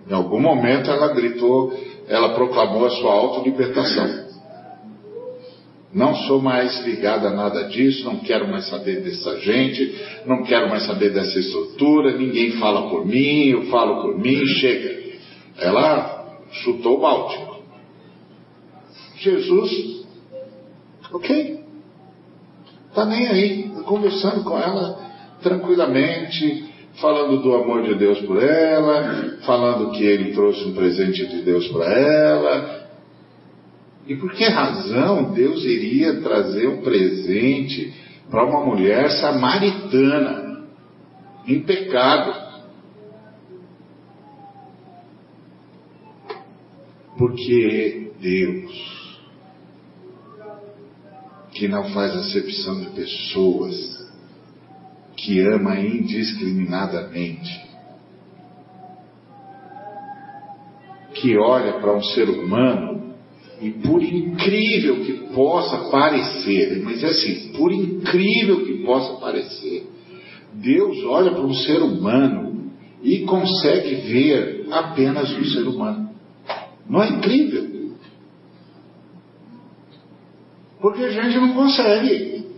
[0.09, 1.73] Em algum momento ela gritou,
[2.07, 4.28] ela proclamou a sua autolibertação.
[5.93, 10.69] Não sou mais ligada a nada disso, não quero mais saber dessa gente, não quero
[10.69, 14.99] mais saber dessa estrutura, ninguém fala por mim, eu falo por mim, chega.
[15.57, 17.37] Ela chutou o balde.
[19.17, 20.05] Jesus,
[21.11, 21.59] ok,
[22.87, 25.09] está nem aí, conversando com ela
[25.41, 26.69] tranquilamente,
[27.01, 31.67] falando do amor de Deus por ela, falando que ele trouxe um presente de Deus
[31.69, 32.78] para ela,
[34.09, 37.93] e por que razão Deus iria trazer um presente
[38.27, 40.65] para uma mulher samaritana,
[41.45, 42.49] em pecado?
[47.19, 49.19] Porque Deus,
[51.51, 54.09] que não faz acepção de pessoas,
[55.15, 57.69] que ama indiscriminadamente,
[61.13, 62.98] que olha para um ser humano
[63.61, 69.85] e por incrível que possa parecer, mas é assim, por incrível que possa parecer,
[70.53, 72.71] Deus olha para um ser humano
[73.03, 76.09] e consegue ver apenas um ser humano.
[76.89, 77.69] Não é incrível?
[80.81, 82.48] Porque a gente não consegue.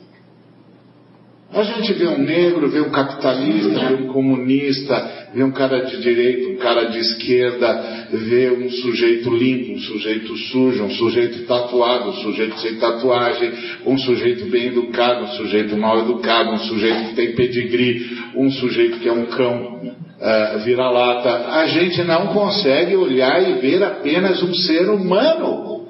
[1.53, 6.01] A gente vê um negro, vê um capitalista, vê um comunista, vê um cara de
[6.01, 12.11] direita, um cara de esquerda, vê um sujeito limpo, um sujeito sujo, um sujeito tatuado,
[12.11, 13.51] um sujeito sem tatuagem,
[13.85, 18.99] um sujeito bem educado, um sujeito mal educado, um sujeito que tem pedigree, um sujeito
[18.99, 19.81] que é um cão
[20.21, 21.49] uh, vira-lata.
[21.51, 25.80] A gente não consegue olhar e ver apenas um ser humano.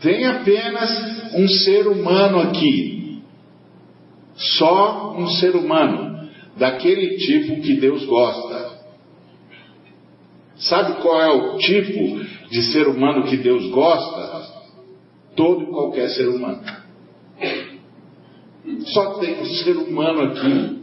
[0.00, 3.22] Tem apenas um ser humano aqui.
[4.34, 6.28] Só um ser humano.
[6.56, 8.78] Daquele tipo que Deus gosta.
[10.56, 14.58] Sabe qual é o tipo de ser humano que Deus gosta?
[15.36, 16.62] Todo e qualquer ser humano.
[18.86, 20.78] Só tem um ser humano aqui.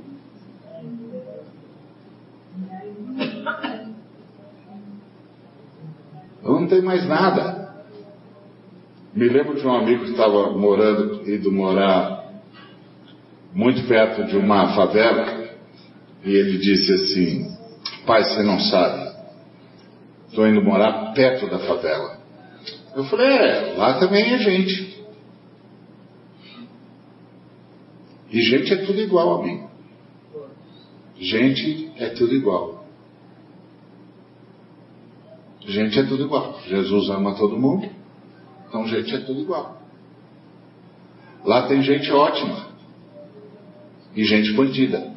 [6.43, 7.64] Não tem mais nada.
[9.15, 12.33] Me lembro de um amigo que estava morando, indo morar
[13.53, 15.51] muito perto de uma favela,
[16.21, 17.57] e ele disse assim:
[18.05, 19.15] Pai, você não sabe,
[20.27, 22.19] estou indo morar perto da favela.
[22.93, 25.05] Eu falei: É, lá também é gente.
[28.29, 29.65] E gente é tudo igual a mim.
[31.17, 32.85] Gente é tudo igual.
[35.61, 36.59] Gente é tudo igual.
[36.67, 37.89] Jesus ama todo mundo.
[38.75, 39.81] Então, gente, é tudo igual.
[41.45, 42.67] Lá tem gente ótima
[44.13, 45.13] e gente bandida.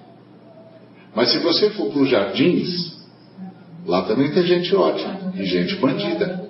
[1.12, 2.96] Mas se você for para os jardins,
[3.84, 6.48] lá também tem gente ótima e gente bandida.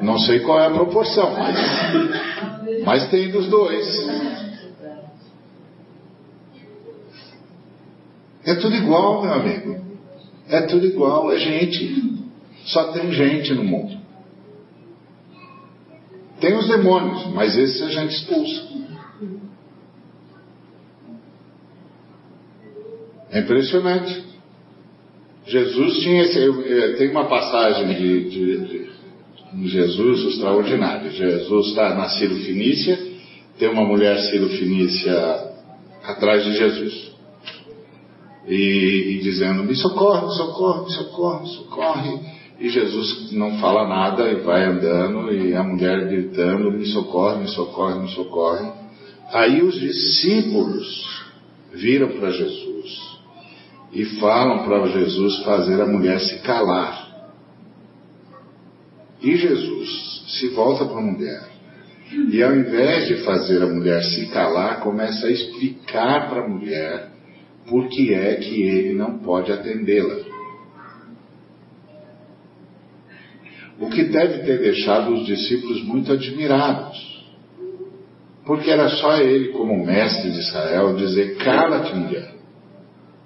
[0.00, 4.08] Não sei qual é a proporção, mas, mas tem dos dois.
[8.44, 9.80] É tudo igual, meu amigo.
[10.48, 12.14] É tudo igual, é gente.
[12.66, 14.05] Só tem gente no mundo.
[16.40, 18.76] Tem os demônios, mas esses a gente expulsa.
[23.30, 24.24] É impressionante.
[25.46, 28.88] Jesus tinha esse, tem uma passagem de, de,
[29.54, 31.10] de Jesus extraordinária.
[31.10, 32.98] Jesus está na Ciro Finícia,
[33.58, 35.52] tem uma mulher Ciro Finícia
[36.02, 37.12] atrás de Jesus.
[38.46, 42.35] E, e dizendo, me socorre, socorre, socorre, socorre.
[42.58, 47.48] E Jesus não fala nada e vai andando, e a mulher gritando: me socorre, me
[47.48, 48.70] socorre, me socorre.
[49.32, 51.24] Aí os discípulos
[51.74, 53.18] viram para Jesus
[53.92, 57.06] e falam para Jesus fazer a mulher se calar.
[59.22, 61.56] E Jesus se volta para a mulher
[62.30, 67.10] e, ao invés de fazer a mulher se calar, começa a explicar para a mulher
[67.68, 70.25] por que é que ele não pode atendê-la.
[73.80, 77.16] O que deve ter deixado os discípulos muito admirados.
[78.44, 82.34] Porque era só ele, como mestre de Israel, dizer: cala-te, mulher.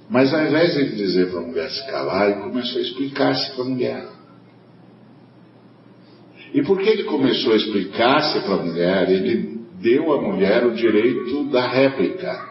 [0.09, 3.65] Mas ao invés de dizer para a mulher se calar, ele começou a explicar-se para
[3.65, 4.09] a mulher.
[6.53, 11.45] E porque ele começou a explicar-se para a mulher, ele deu à mulher o direito
[11.51, 12.51] da réplica.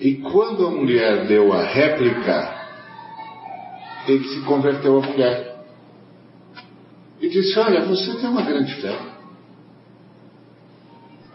[0.00, 2.55] E quando a mulher deu a réplica,
[4.12, 5.56] ele se converteu à mulher.
[7.20, 8.96] E disse: Olha, você tem uma grande fé.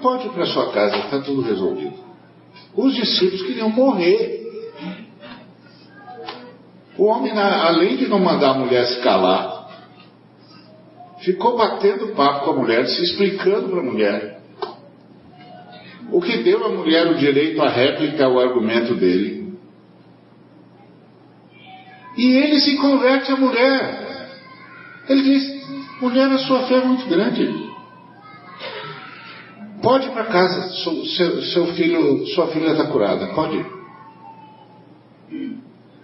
[0.02, 1.94] Pode ir para sua casa, está tudo resolvido.
[2.76, 4.42] Os discípulos queriam morrer.
[6.98, 9.70] O homem, além de não mandar a mulher se calar,
[11.20, 14.42] ficou batendo papo com a mulher, se explicando para a mulher.
[16.12, 19.41] O que deu à mulher o direito à réplica ao argumento dele.
[22.22, 24.30] E ele se converte à mulher.
[25.10, 27.72] Ele diz: Mulher, a sua fé é muito grande.
[29.82, 33.66] Pode ir para casa, seu, seu, filho, sua filha está curada, pode.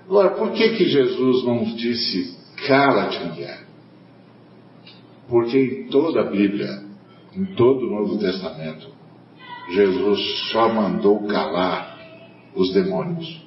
[0.07, 3.68] Agora, por que que Jesus não disse cala-te, mulher?
[5.30, 6.84] Porque em toda a Bíblia,
[7.36, 8.88] em todo o Novo Testamento,
[9.70, 11.95] Jesus só mandou calar
[12.55, 13.47] os demônios.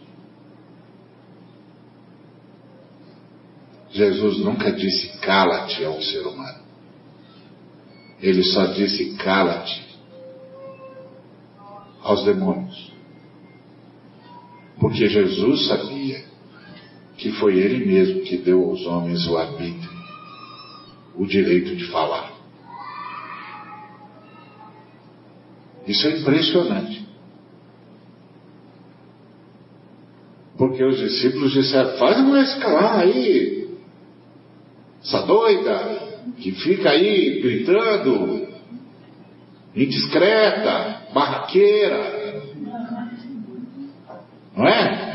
[3.91, 6.61] Jesus nunca disse cala-te ao ser humano.
[8.21, 9.91] Ele só disse cala-te
[12.03, 12.93] aos demônios.
[14.79, 16.25] Porque Jesus sabia
[17.17, 19.91] que foi Ele mesmo que deu aos homens o arbítrio,
[21.17, 22.33] o direito de falar.
[25.87, 27.07] Isso é impressionante.
[30.57, 33.60] Porque os discípulos disseram: faz a mulher se calar aí,
[35.03, 38.49] essa doida, que fica aí gritando,
[39.75, 42.43] indiscreta, barraqueira.
[44.57, 45.11] Não é?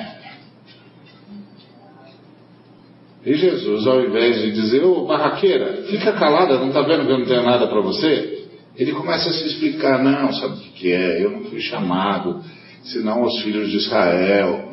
[3.25, 7.11] E Jesus, ao invés de dizer, ô oh, barraqueira, fica calada, não está vendo que
[7.11, 8.45] eu não tenho nada para você?
[8.75, 11.23] Ele começa a se explicar, não, sabe o que é?
[11.23, 12.43] Eu não fui chamado,
[12.83, 14.69] senão os filhos de Israel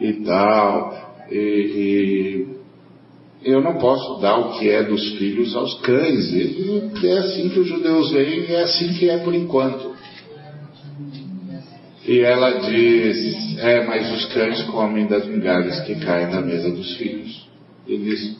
[0.00, 1.04] e tal.
[1.30, 2.53] E, e
[3.44, 6.32] eu não posso dar o que é dos filhos aos cães.
[6.32, 9.94] E é assim que os judeus veem é assim que é por enquanto.
[12.06, 16.96] E ela diz, é, mas os cães comem das migalhas que caem na mesa dos
[16.96, 17.48] filhos.
[17.86, 18.36] Ele diz: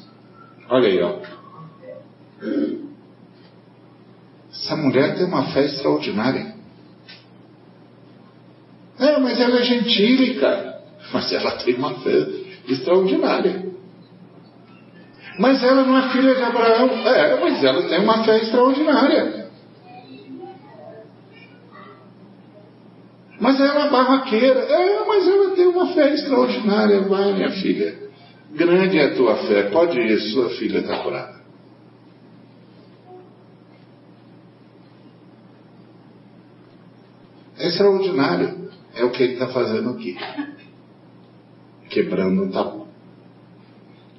[0.68, 1.18] Olha aí, ó.
[4.50, 6.54] Essa mulher tem uma fé extraordinária.
[8.98, 10.72] É, mas ela é gentílica.
[11.12, 12.26] Mas ela tem uma fé
[12.66, 13.66] extraordinária.
[15.38, 16.90] Mas ela não é filha de Abraão.
[17.06, 19.44] É, mas ela tem uma fé extraordinária.
[23.40, 24.60] Mas ela é barraqueira.
[24.60, 27.00] É, mas ela tem uma fé extraordinária.
[27.02, 28.04] Vai, minha filha.
[28.52, 31.42] Grande é a tua fé, pode ir, sua filha está curada.
[37.58, 38.70] É extraordinário.
[38.94, 40.16] É o que ele está fazendo aqui.
[41.90, 42.83] Quebrando um tabu.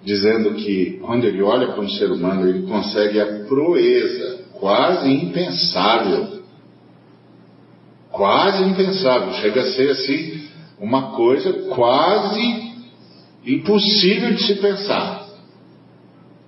[0.06, 6.41] Dizendo que quando ele olha para um ser humano, ele consegue a proeza, quase impensável.
[8.12, 9.34] Quase impensável.
[9.34, 10.47] Chega a ser assim,
[10.80, 12.76] uma coisa quase
[13.43, 15.26] impossível de se pensar.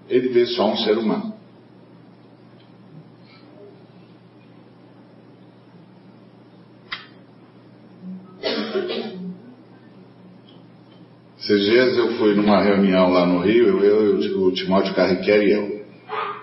[0.08, 1.34] Ele vê só um ser humano.
[11.48, 15.52] Esses dias eu fui numa reunião lá no Rio, eu, eu o Timóteo Carriquer e
[15.54, 15.82] eu.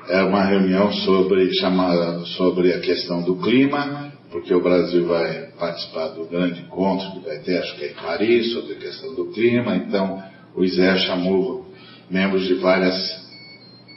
[0.09, 5.48] Era é uma reunião sobre, chamada, sobre a questão do clima, porque o Brasil vai
[5.59, 9.14] participar do grande encontro que vai ter, acho que é em Paris, sobre a questão
[9.14, 10.22] do clima, então
[10.57, 11.66] o Isé chamou
[12.11, 12.96] membros de várias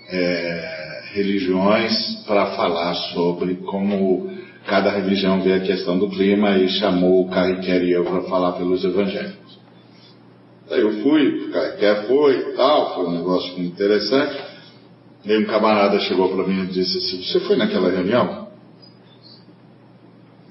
[0.09, 1.93] é, religiões
[2.27, 4.29] para falar sobre como
[4.65, 8.51] cada religião vê a questão do clima e chamou o Carriquer e eu para falar
[8.57, 9.56] pelos evangélicos.
[10.69, 14.37] Daí eu fui, o Carriquer foi e tal, foi um negócio muito interessante.
[15.25, 18.47] E um camarada chegou para mim e disse assim, você foi naquela reunião?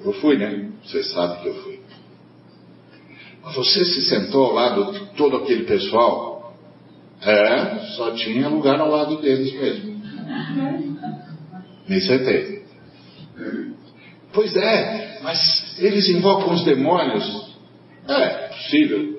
[0.04, 0.70] Eu fui, né?
[0.84, 1.80] Você sabe que eu fui.
[3.54, 6.54] Você se sentou ao lado de todo aquele pessoal?
[7.22, 9.96] É, só tinha lugar ao lado deles mesmo.
[11.88, 12.64] Me sentei.
[14.32, 17.56] Pois é, mas eles invocam os demônios.
[18.08, 19.15] É, possível.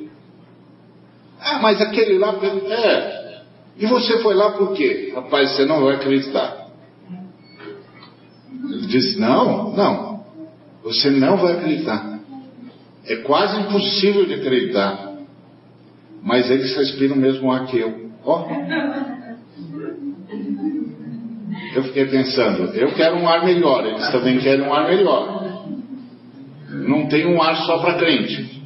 [1.48, 2.36] Ah, mas aquele lá.
[2.44, 3.42] É.
[3.78, 5.14] E você foi lá por quê?
[5.16, 6.68] Rapaz, você não vai acreditar.
[8.70, 10.26] Ele disse: Não, não.
[10.84, 12.20] Você não vai acreditar.
[13.06, 15.14] É quase impossível de acreditar.
[16.24, 18.12] Mas eles respiram o mesmo ar que eu.
[18.26, 18.46] Ó.
[21.74, 25.46] Eu fiquei pensando, eu quero um ar melhor, eles também querem um ar melhor.
[26.70, 28.57] Não tem um ar só para crente.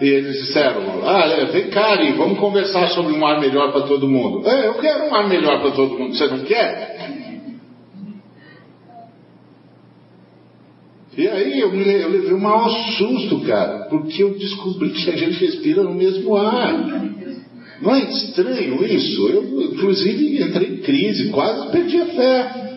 [0.00, 4.08] E eles disseram: Ah, é, vem cá, vamos conversar sobre um ar melhor para todo
[4.08, 4.48] mundo.
[4.48, 7.22] É, eu quero um ar melhor para todo mundo, você não quer?
[11.16, 15.16] E aí eu, me, eu levei um maior susto, cara, porque eu descobri que a
[15.16, 16.72] gente respira no mesmo ar.
[17.82, 19.28] Não é estranho isso?
[19.28, 22.72] Eu, inclusive, entrei em crise, quase perdi a fé.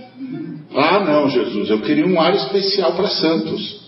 [0.75, 3.85] Ah, não, Jesus, eu queria um ar especial para santos.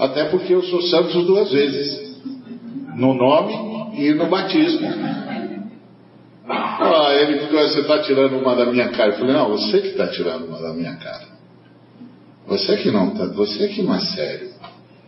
[0.00, 2.18] Até porque eu sou santos duas vezes:
[2.96, 4.88] no nome e no batismo.
[6.48, 9.10] Ah, ele ficou, você está tirando uma da minha cara.
[9.10, 11.28] Eu falei, não, você que está tirando uma da minha cara.
[12.48, 14.48] Você que não está, você que não é sério.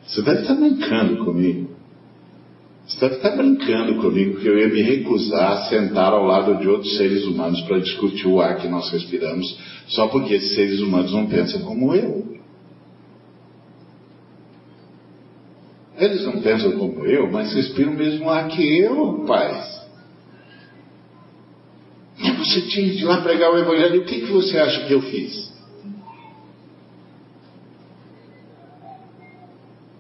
[0.07, 1.71] Você deve estar tá brincando comigo.
[2.87, 6.59] Você deve estar tá brincando comigo que eu ia me recusar a sentar ao lado
[6.59, 10.81] de outros seres humanos para discutir o ar que nós respiramos, só porque esses seres
[10.81, 12.32] humanos não pensam como eu.
[15.97, 19.83] Eles não pensam como eu, mas respiram o mesmo ar que eu, rapaz.
[22.19, 25.03] E você tinha de lá pregar o Evangelho, o que, que você acha que eu
[25.03, 25.53] fiz?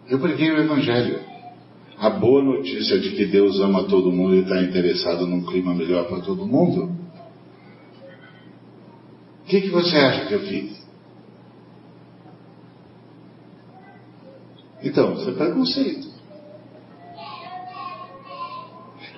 [0.09, 1.20] Eu preguei o Evangelho.
[1.99, 6.09] A boa notícia de que Deus ama todo mundo e está interessado num clima melhor
[6.09, 6.90] para todo mundo.
[9.43, 10.82] O que, que você acha que eu fiz?
[14.83, 16.12] Então, isso é preconceito.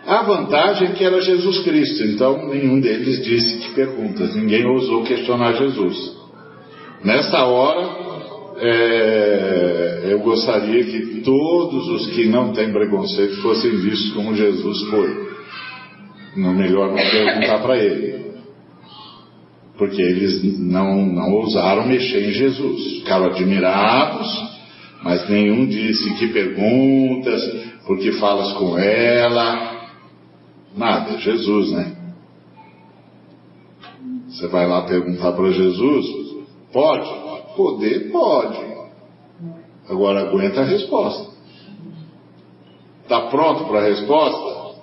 [0.06, 5.02] A vantagem é que era Jesus Cristo, então nenhum deles disse que perguntas, ninguém ousou
[5.02, 6.14] questionar Jesus.
[7.02, 7.88] Nessa hora,
[8.58, 15.24] é, eu gostaria que todos os que não têm preconceito fossem vistos como Jesus foi.
[16.36, 18.24] Não melhor não perguntar para ele.
[19.78, 22.98] Porque eles não, não ousaram mexer em Jesus.
[22.98, 24.53] Ficaram admirados,
[25.04, 27.42] mas nenhum disse que perguntas,
[27.86, 29.90] porque falas com ela.
[30.74, 31.94] Nada, Jesus, né?
[34.26, 36.06] Você vai lá perguntar para Jesus?
[36.72, 37.06] Pode?
[37.54, 38.58] Poder pode.
[39.90, 41.34] Agora aguenta a resposta.
[43.02, 44.80] Está pronto para a resposta?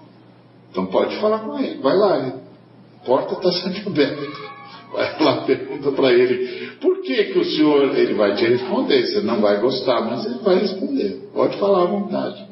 [0.70, 1.82] Então pode falar com ele.
[1.82, 2.28] Vai lá.
[2.28, 4.52] A porta está sempre aberta.
[4.94, 6.72] Lá, pergunta para ele.
[6.82, 7.98] Por que, que o senhor.
[7.98, 9.06] Ele vai te responder.
[9.06, 11.30] Você não vai gostar, mas ele vai responder.
[11.34, 12.46] Pode falar à vontade.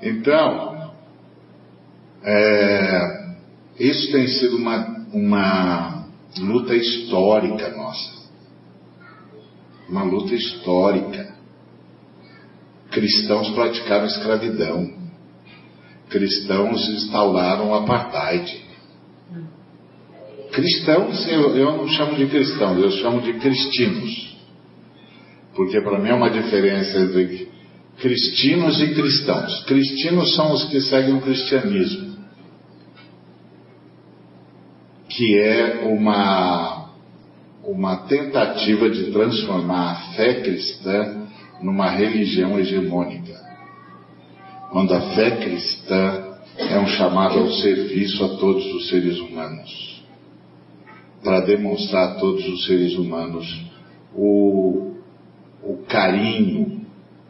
[0.00, 0.92] Então,
[2.22, 3.34] é,
[3.80, 6.06] isso tem sido uma, uma
[6.38, 8.18] luta histórica nossa.
[9.88, 11.34] Uma luta histórica.
[12.90, 14.92] Cristãos praticaram escravidão.
[16.08, 18.67] Cristãos instauraram o apartheid.
[20.52, 24.36] Cristãos, eu, eu não chamo de cristãos, eu chamo de cristinos.
[25.54, 27.48] Porque para mim é uma diferença entre
[27.98, 29.64] cristinos e cristãos.
[29.64, 32.08] Cristinos são os que seguem o cristianismo
[35.18, 36.90] que é uma,
[37.64, 41.26] uma tentativa de transformar a fé cristã
[41.60, 43.34] numa religião hegemônica.
[44.70, 49.97] Quando a fé cristã é um chamado ao serviço a todos os seres humanos,
[51.22, 53.46] para demonstrar a todos os seres humanos
[54.14, 54.94] o,
[55.62, 56.86] o carinho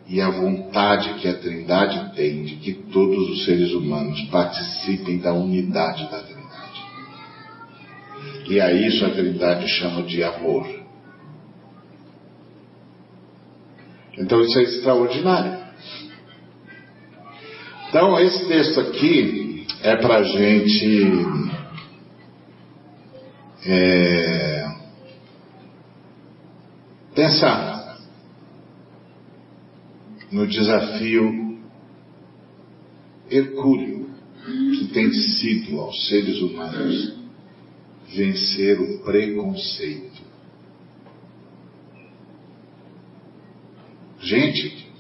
[0.07, 5.34] e a vontade que a Trindade tem de que todos os seres humanos participem da
[5.34, 6.39] unidade da Trindade.
[8.49, 10.66] E a isso a Trindade chama de amor.
[14.16, 15.59] Então isso é extraordinário.
[17.89, 21.47] Então esse texto aqui é para gente
[23.70, 24.66] é,
[27.14, 27.98] pensar
[30.32, 31.58] no desafio
[33.30, 34.08] hercúleo
[34.78, 37.18] que tem sido aos seres humanos
[38.08, 40.22] vencer o preconceito.
[44.20, 44.90] Gente,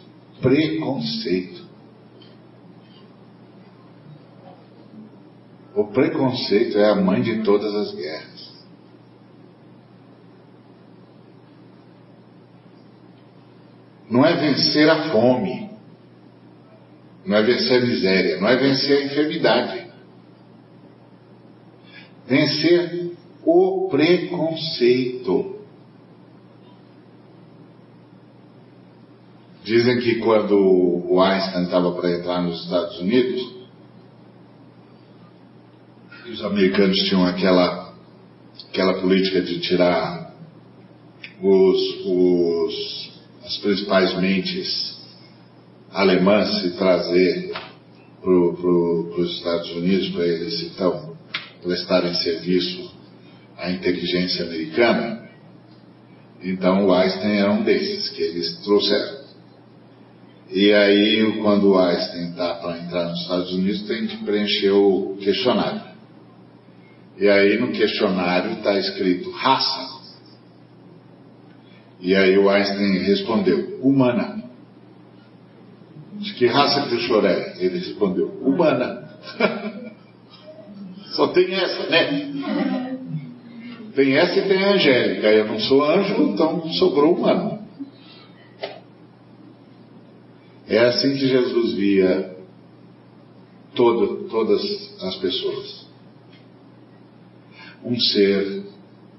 [0.42, 1.66] preconceito.
[5.74, 8.38] O preconceito é a mãe de todas as guerras.
[14.10, 15.70] Não é vencer a fome,
[17.26, 19.88] não é vencer a miséria, não é vencer a enfermidade
[22.28, 23.12] vencer
[23.44, 25.56] o preconceito.
[29.64, 30.54] Dizem que quando
[31.10, 33.54] o Einstein estava para entrar nos Estados Unidos,
[36.30, 37.94] os americanos tinham aquela,
[38.70, 40.34] aquela política de tirar
[41.42, 43.07] os, os,
[43.48, 44.98] as principais mentes
[45.90, 47.50] alemãs e trazer
[48.20, 51.16] para pro, os Estados Unidos para eles então
[51.62, 52.94] prestarem serviço
[53.56, 55.30] à inteligência americana.
[56.42, 59.18] Então o Einstein era um desses que eles trouxeram.
[60.50, 65.16] E aí, quando o Einstein está para entrar nos Estados Unidos, tem que preencher o
[65.20, 65.82] questionário.
[67.18, 69.97] E aí no questionário está escrito raça.
[72.00, 74.42] E aí o Einstein respondeu, humana.
[76.18, 77.56] De que raça que o senhor é?
[77.58, 79.08] Ele respondeu, humana.
[81.12, 82.88] Só tem essa, né?
[83.94, 85.26] Tem essa e tem a Angélica.
[85.26, 87.58] Eu não sou anjo, então sobrou humano.
[90.68, 92.36] É assim que Jesus via
[93.74, 94.62] todo, todas
[95.02, 95.86] as pessoas.
[97.82, 98.64] Um ser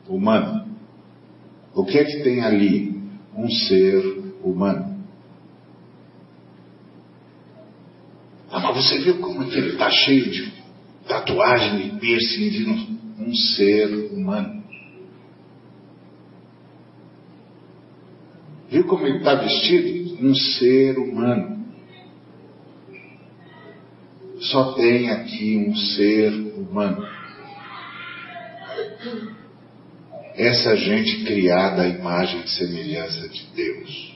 [0.07, 0.59] humano.
[1.80, 2.93] O que é que tem ali?
[3.34, 4.03] Um ser
[4.43, 5.01] humano.
[8.51, 10.51] Ah, mas você viu como é que ele está cheio de
[11.07, 12.65] tatuagem e piercing de
[13.17, 14.61] um ser humano.
[18.69, 20.17] Viu como ele está vestido?
[20.21, 21.65] Um ser humano.
[24.51, 27.07] Só tem aqui um ser humano.
[30.39, 34.15] Essa gente criada à imagem e semelhança de Deus.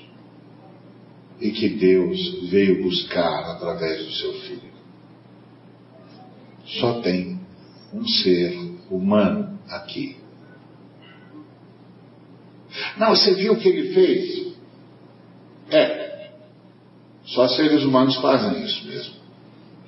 [1.41, 4.73] E que Deus veio buscar através do seu Filho.
[6.79, 7.41] Só tem
[7.93, 8.57] um ser
[8.89, 10.15] humano aqui.
[12.95, 14.55] Não, você viu o que ele fez?
[15.71, 16.29] É.
[17.25, 19.15] Só seres humanos fazem isso mesmo.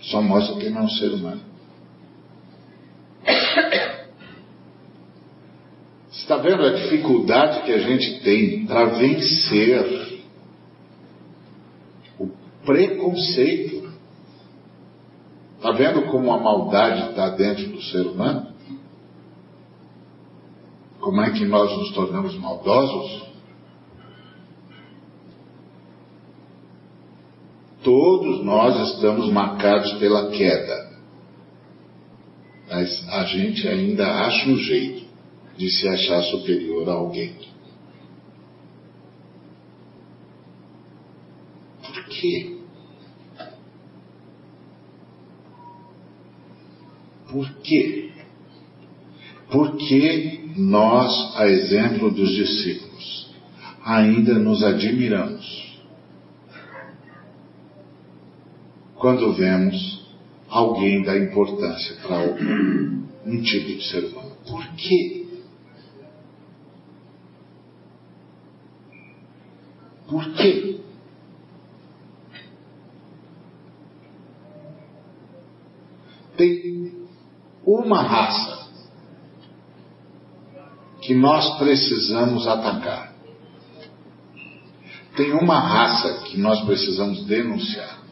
[0.01, 1.55] Só mostra que não é um ser humano.
[6.26, 10.26] Está vendo a dificuldade que a gente tem para vencer
[12.17, 12.28] o
[12.65, 13.91] preconceito?
[15.55, 18.47] Está vendo como a maldade está dentro do ser humano?
[20.99, 23.30] Como é que nós nos tornamos maldosos?
[27.84, 30.89] Todos nós estamos marcados pela queda.
[32.67, 35.05] Mas a gente ainda acha um jeito
[35.58, 37.36] de se achar superior a alguém.
[41.82, 42.58] Por quê?
[47.32, 48.12] Por quê?
[49.49, 53.34] Porque nós, a exemplo dos discípulos,
[53.84, 55.66] ainda nos admiramos
[58.95, 60.06] quando vemos
[60.49, 62.22] alguém dar importância para
[63.26, 64.32] um tipo de ser humano.
[64.47, 65.24] Por quê?
[70.08, 70.80] Por quê?
[76.38, 77.08] Tem
[77.66, 78.70] uma raça
[81.01, 83.16] que nós precisamos atacar.
[85.16, 88.03] Tem uma raça que nós precisamos denunciar.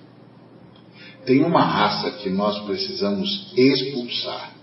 [1.25, 4.53] Tem uma raça que nós precisamos expulsar.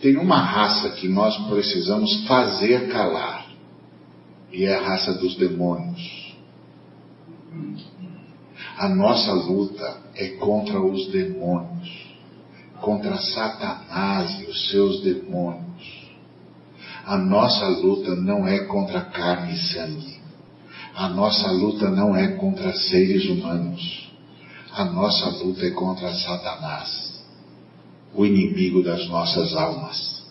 [0.00, 3.43] Tem uma raça que nós precisamos fazer calar
[4.54, 6.32] e é a raça dos demônios.
[8.78, 12.14] A nossa luta é contra os demônios,
[12.80, 16.04] contra Satanás e os seus demônios.
[17.04, 20.20] A nossa luta não é contra carne e sangue.
[20.94, 24.08] A nossa luta não é contra seres humanos.
[24.72, 27.22] A nossa luta é contra Satanás,
[28.14, 30.23] o inimigo das nossas almas.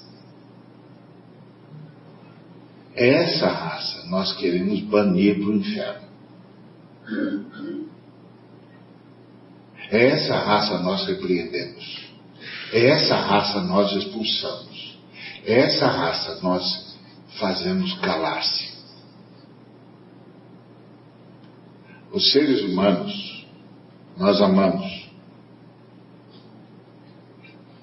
[2.96, 6.08] Essa raça nós queremos banir para o inferno.
[9.90, 12.04] Essa raça nós repreendemos.
[12.72, 14.98] Essa raça nós expulsamos.
[15.46, 16.98] Essa raça nós
[17.40, 18.72] fazemos calar-se.
[22.12, 23.46] Os seres humanos,
[24.18, 25.10] nós amamos.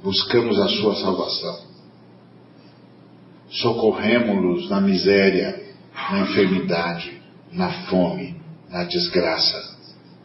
[0.02, 1.69] Buscamos a sua salvação
[3.61, 5.74] socorremos-los na miséria,
[6.11, 7.20] na enfermidade,
[7.52, 8.36] na fome,
[8.68, 9.78] na desgraça,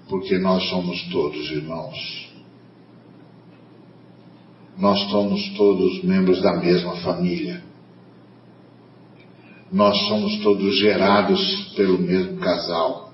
[0.10, 2.34] porque nós somos todos irmãos.
[4.78, 7.64] Nós somos todos membros da mesma família.
[9.72, 13.14] Nós somos todos gerados pelo mesmo casal.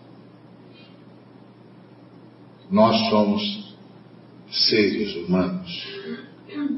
[2.69, 3.75] Nós somos
[4.49, 6.01] seres humanos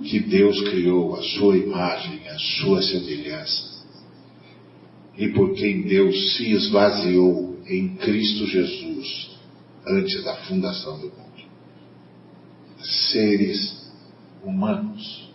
[0.04, 3.74] que Deus criou a sua imagem, a sua semelhança.
[5.18, 9.32] E por quem Deus se esvaziou em Cristo Jesus
[9.88, 11.24] antes da fundação do mundo.
[13.12, 13.92] Seres
[14.44, 15.32] humanos.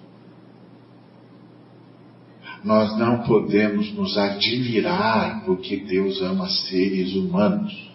[2.64, 7.88] Nós não podemos nos admirar porque Deus ama seres humanos.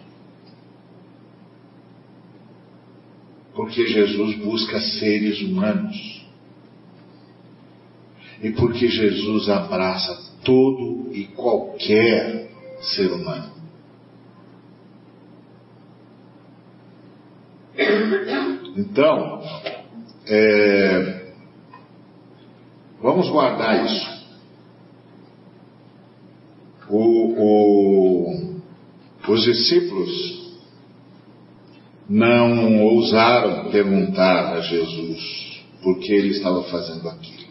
[3.54, 6.23] Porque Jesus busca seres humanos.
[8.44, 12.50] E porque Jesus abraça todo e qualquer
[12.82, 13.54] ser humano.
[18.76, 19.42] Então,
[20.28, 21.32] é,
[23.02, 24.14] vamos guardar isso.
[26.90, 27.00] O,
[27.38, 28.62] o,
[29.30, 30.54] os discípulos
[32.10, 37.43] não ousaram perguntar a Jesus por que ele estava fazendo aquilo.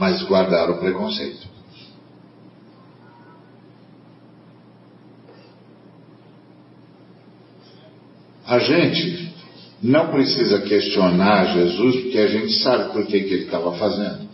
[0.00, 1.46] Mas guardaram o preconceito.
[8.46, 9.30] A gente
[9.82, 14.26] não precisa questionar Jesus porque a gente sabe por que, que ele estava fazendo.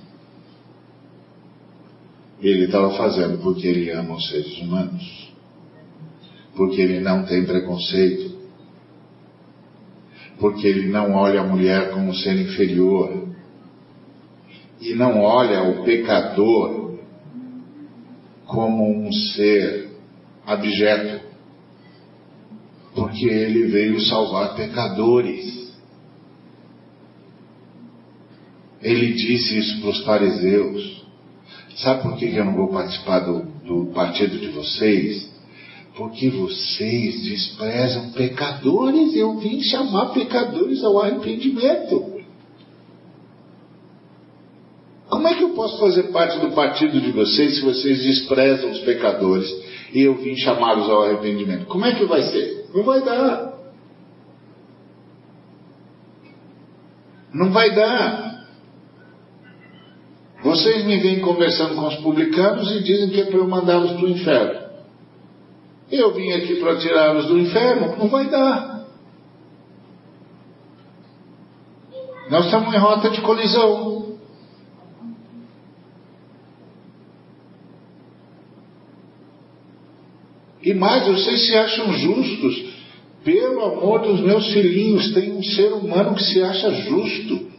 [2.41, 5.33] Ele estava fazendo porque ele ama os seres humanos.
[6.55, 8.37] Porque ele não tem preconceito.
[10.39, 13.26] Porque ele não olha a mulher como um ser inferior.
[14.81, 16.99] E não olha o pecador
[18.47, 19.91] como um ser
[20.47, 21.27] abjeto.
[22.95, 25.75] Porque ele veio salvar pecadores.
[28.81, 31.05] Ele disse isso para os fariseus.
[31.77, 35.31] Sabe por que eu não vou participar do, do partido de vocês?
[35.95, 39.15] Porque vocês desprezam pecadores.
[39.15, 42.16] Eu vim chamar pecadores ao arrependimento.
[45.17, 48.81] Como é que eu posso fazer parte do partido de vocês se vocês desprezam os
[48.81, 49.51] pecadores
[49.95, 51.65] e eu vim chamá-los ao arrependimento?
[51.65, 52.67] Como é que vai ser?
[52.75, 53.55] Não vai dar.
[57.33, 58.47] Não vai dar.
[60.43, 64.05] Vocês me vêm conversando com os publicanos e dizem que é para eu mandá-los para
[64.05, 64.69] o inferno.
[65.91, 68.85] Eu vim aqui para tirá-los do inferno, não vai dar.
[72.29, 74.06] Nós estamos em rota de colisão.
[80.67, 82.75] E mais, vocês se acham justos.
[83.23, 87.53] Pelo amor dos meus filhinhos, tem um ser humano que se acha justo.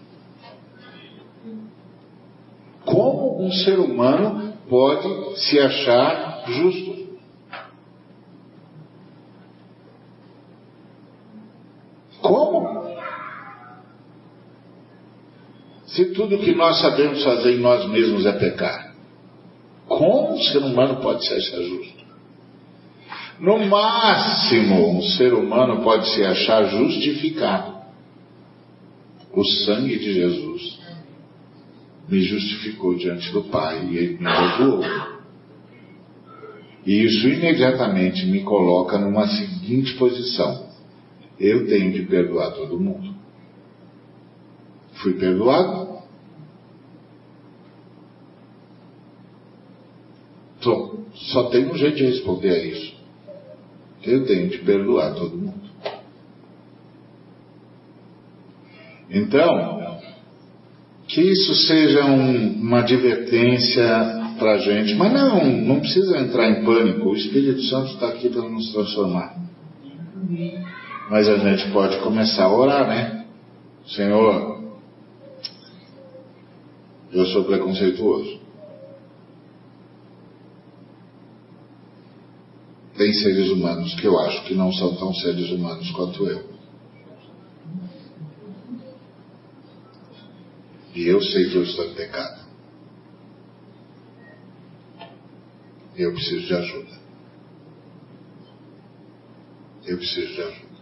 [2.84, 7.08] Como um ser humano pode se achar justo?
[12.22, 12.98] Como?
[15.86, 18.94] Se tudo que nós sabemos fazer em nós mesmos é pecar,
[19.88, 21.97] como um ser humano pode se achar justo?
[23.40, 27.78] No máximo, um ser humano pode se achar justificado.
[29.32, 30.80] O sangue de Jesus
[32.10, 34.84] me justificou diante do Pai e Ele me perdoou.
[36.86, 40.68] E isso imediatamente me coloca numa seguinte posição:
[41.40, 43.14] eu tenho que perdoar todo mundo.
[44.94, 45.98] Fui perdoado?
[50.60, 52.97] Então, só tem um jeito de responder a isso.
[54.08, 55.68] Eu tenho que perdoar todo mundo.
[59.10, 60.00] Então,
[61.08, 63.88] que isso seja um, uma advertência
[64.38, 67.10] para a gente, mas não, não precisa entrar em pânico.
[67.10, 69.36] O Espírito Santo está aqui para nos transformar.
[71.10, 73.26] Mas a gente pode começar a orar, né?
[73.88, 74.62] Senhor,
[77.12, 78.47] eu sou preconceituoso.
[82.98, 86.50] Tem seres humanos que eu acho que não são tão seres humanos quanto eu.
[90.96, 92.48] E eu sei que eu estou em pecado.
[95.96, 96.98] Eu preciso de ajuda.
[99.86, 100.78] Eu preciso de ajuda.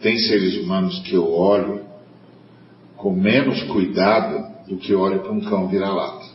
[0.00, 1.86] Tem seres humanos que eu olho
[2.96, 6.31] com menos cuidado do que olho para um cão vira-lata.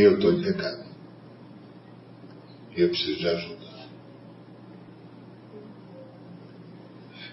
[0.00, 0.84] Eu estou em pecado.
[2.76, 3.66] Eu preciso de ajuda.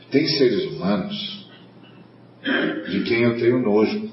[0.10, 1.48] Tem seres humanos
[2.90, 4.10] de quem eu tenho nojo.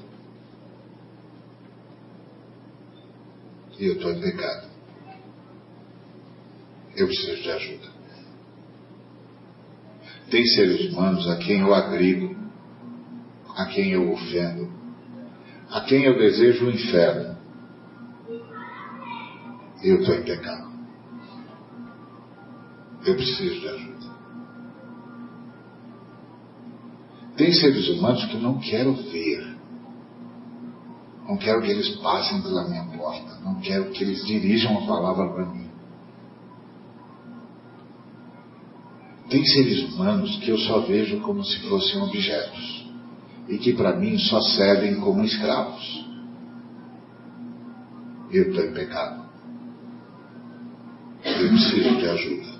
[3.79, 4.67] E eu estou em pecado.
[6.95, 7.91] Eu preciso de ajuda.
[10.29, 12.37] Tem seres humanos a quem eu agrido,
[13.57, 14.71] a quem eu ofendo,
[15.71, 17.32] a quem eu desejo o inferno.
[19.83, 20.71] Eu estou em pecado.
[23.05, 24.13] Eu preciso de ajuda.
[27.35, 29.57] Tem seres humanos que não quero ver.
[31.27, 33.39] Não quero que eles passem pela minha porta.
[33.43, 35.69] Não quero que eles dirijam a palavra para mim.
[39.29, 42.87] Tem seres humanos que eu só vejo como se fossem objetos
[43.49, 46.05] e que para mim só servem como escravos.
[48.31, 49.22] Eu estou em pecado.
[51.43, 52.53] Eu preciso de ajuda.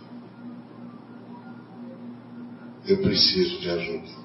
[2.85, 4.23] Eu preciso de ajuda.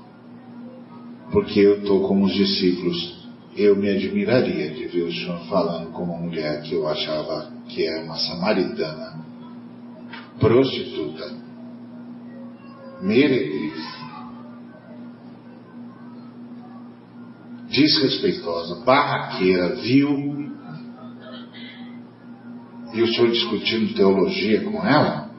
[1.30, 3.28] Porque eu estou como os discípulos.
[3.56, 7.86] Eu me admiraria de ver o Senhor falando com uma mulher que eu achava que
[7.86, 9.24] é uma samaritana,
[10.40, 11.36] prostituta,
[13.02, 13.78] meretriz,
[17.70, 20.47] desrespeitosa, barraqueira, vil,
[22.99, 25.30] e o senhor discutindo teologia com ela?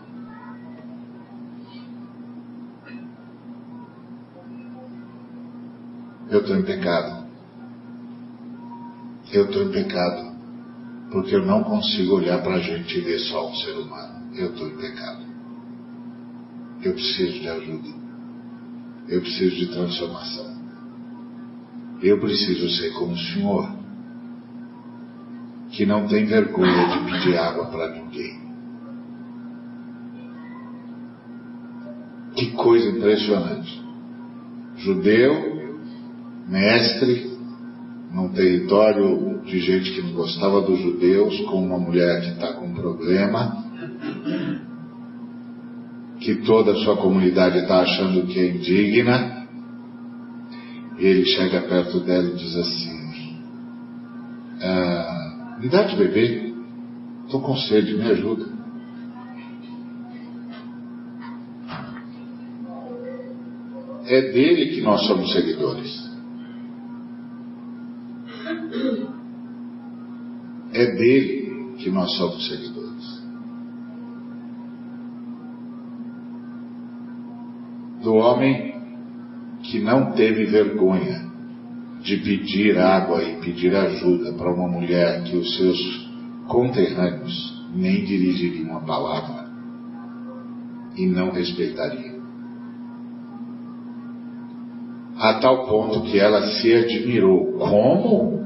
[6.30, 7.28] Eu estou em pecado.
[9.34, 10.30] Eu estou em pecado.
[11.12, 14.34] Porque eu não consigo olhar para a gente e ver só um ser humano.
[14.36, 15.26] Eu estou em pecado.
[16.82, 17.90] Eu preciso de ajuda.
[19.10, 20.60] Eu preciso de transformação.
[22.02, 23.79] Eu preciso ser como o Senhor,
[25.80, 28.38] que não tem vergonha de pedir água para ninguém.
[32.36, 33.82] Que coisa impressionante.
[34.76, 35.80] Judeu,
[36.50, 37.32] mestre,
[38.12, 42.74] num território de gente que não gostava dos judeus, com uma mulher que está com
[42.74, 43.64] problema,
[46.20, 49.48] que toda a sua comunidade está achando que é indigna,
[50.98, 52.99] ele chega perto dela e diz assim:
[55.60, 56.54] Me dá de beber,
[57.26, 58.46] estou com sede, me ajuda.
[64.06, 66.10] É dele que nós somos seguidores.
[70.72, 72.80] É dele que nós somos seguidores.
[78.02, 78.74] do homem
[79.62, 81.29] que não teve vergonha
[82.10, 86.10] de pedir água e pedir ajuda para uma mulher que os seus
[86.48, 89.48] conterrâneos nem dirigiriam a palavra
[90.98, 92.18] e não respeitariam.
[95.18, 97.60] A tal ponto que ela se admirou.
[97.60, 98.40] Como?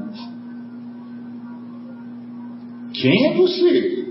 [2.92, 4.04] Quem é você?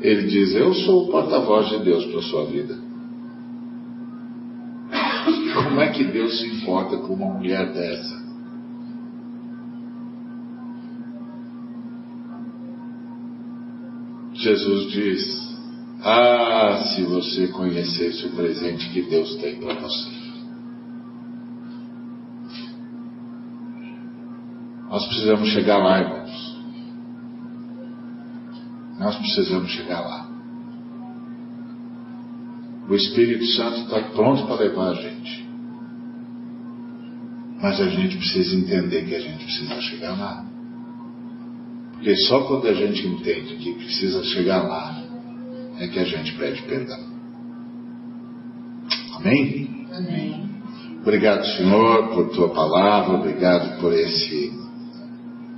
[0.00, 2.83] Ele diz: Eu sou o porta-voz de Deus para a sua vida.
[5.74, 8.22] Como é que Deus se importa com uma mulher dessa?
[14.34, 15.58] Jesus diz:
[16.00, 20.10] Ah, se você conhecesse o presente que Deus tem para você.
[24.88, 26.56] Nós precisamos chegar lá, irmãos.
[29.00, 30.28] Nós precisamos chegar lá.
[32.88, 35.43] O Espírito Santo está pronto para levar a gente.
[37.64, 40.44] Mas a gente precisa entender que a gente precisa chegar lá.
[41.94, 45.02] Porque só quando a gente entende que precisa chegar lá
[45.78, 47.00] é que a gente pede perdão.
[49.14, 49.86] Amém?
[49.94, 50.50] Amém.
[51.00, 54.52] Obrigado, Senhor, por tua palavra, obrigado por esse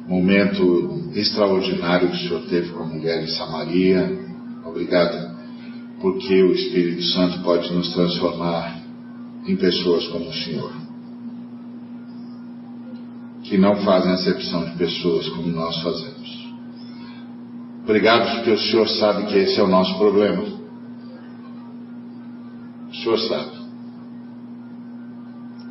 [0.06, 4.16] momento extraordinário que o Senhor teve com a mulher em Samaria.
[4.64, 5.36] Obrigado,
[6.00, 8.80] porque o Espírito Santo pode nos transformar
[9.44, 10.85] em pessoas como o Senhor,
[13.48, 16.46] que não fazem acepção de pessoas como nós fazemos.
[17.84, 20.42] Obrigado porque o Senhor sabe que esse é o nosso problema.
[22.90, 23.56] O Senhor sabe.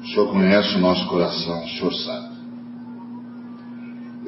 [0.01, 2.35] O Senhor conhece o nosso coração, o Senhor sabe.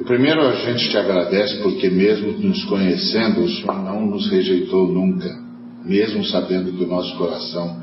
[0.00, 4.86] E primeiro a gente te agradece porque mesmo nos conhecendo, o Senhor não nos rejeitou
[4.86, 5.34] nunca,
[5.82, 7.80] mesmo sabendo que o nosso coração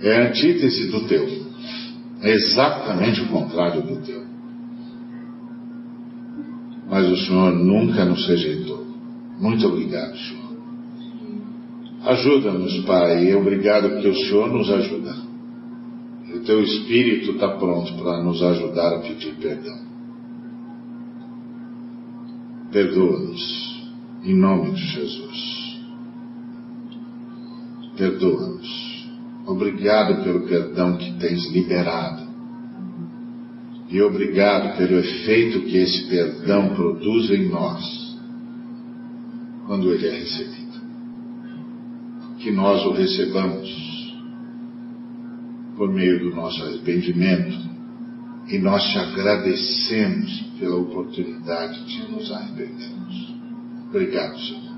[0.00, 1.28] é a antítese do teu,
[2.22, 4.21] é exatamente o contrário do teu.
[6.92, 8.84] Mas o Senhor nunca nos rejeitou.
[9.40, 10.42] Muito obrigado, Senhor.
[12.04, 15.16] Ajuda-nos, Pai, e obrigado porque o Senhor nos ajuda.
[16.34, 19.78] o teu espírito está pronto para nos ajudar a pedir perdão.
[22.70, 23.82] Perdoa-nos,
[24.24, 25.80] em nome de Jesus.
[27.96, 29.08] Perdoa-nos.
[29.46, 32.21] Obrigado pelo perdão que tens liberado.
[33.92, 38.16] E obrigado pelo efeito que esse perdão produz em nós
[39.66, 40.80] quando ele é recebido.
[42.38, 44.16] Que nós o recebamos
[45.76, 47.54] por meio do nosso arrependimento
[48.48, 53.34] e nós te agradecemos pela oportunidade de nos arrependermos.
[53.90, 54.72] Obrigado, Senhor.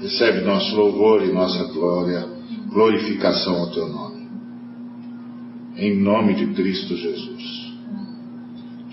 [0.00, 2.28] Recebe nosso louvor e nossa glória,
[2.72, 4.28] glorificação ao teu nome.
[5.76, 7.63] Em nome de Cristo Jesus.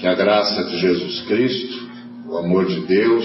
[0.01, 1.87] Que a graça de Jesus Cristo,
[2.27, 3.23] o amor de Deus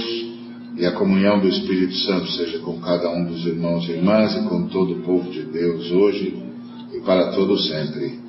[0.77, 4.47] e a comunhão do Espírito Santo seja com cada um dos irmãos e irmãs e
[4.47, 6.37] com todo o povo de Deus hoje
[6.93, 8.26] e para todo sempre.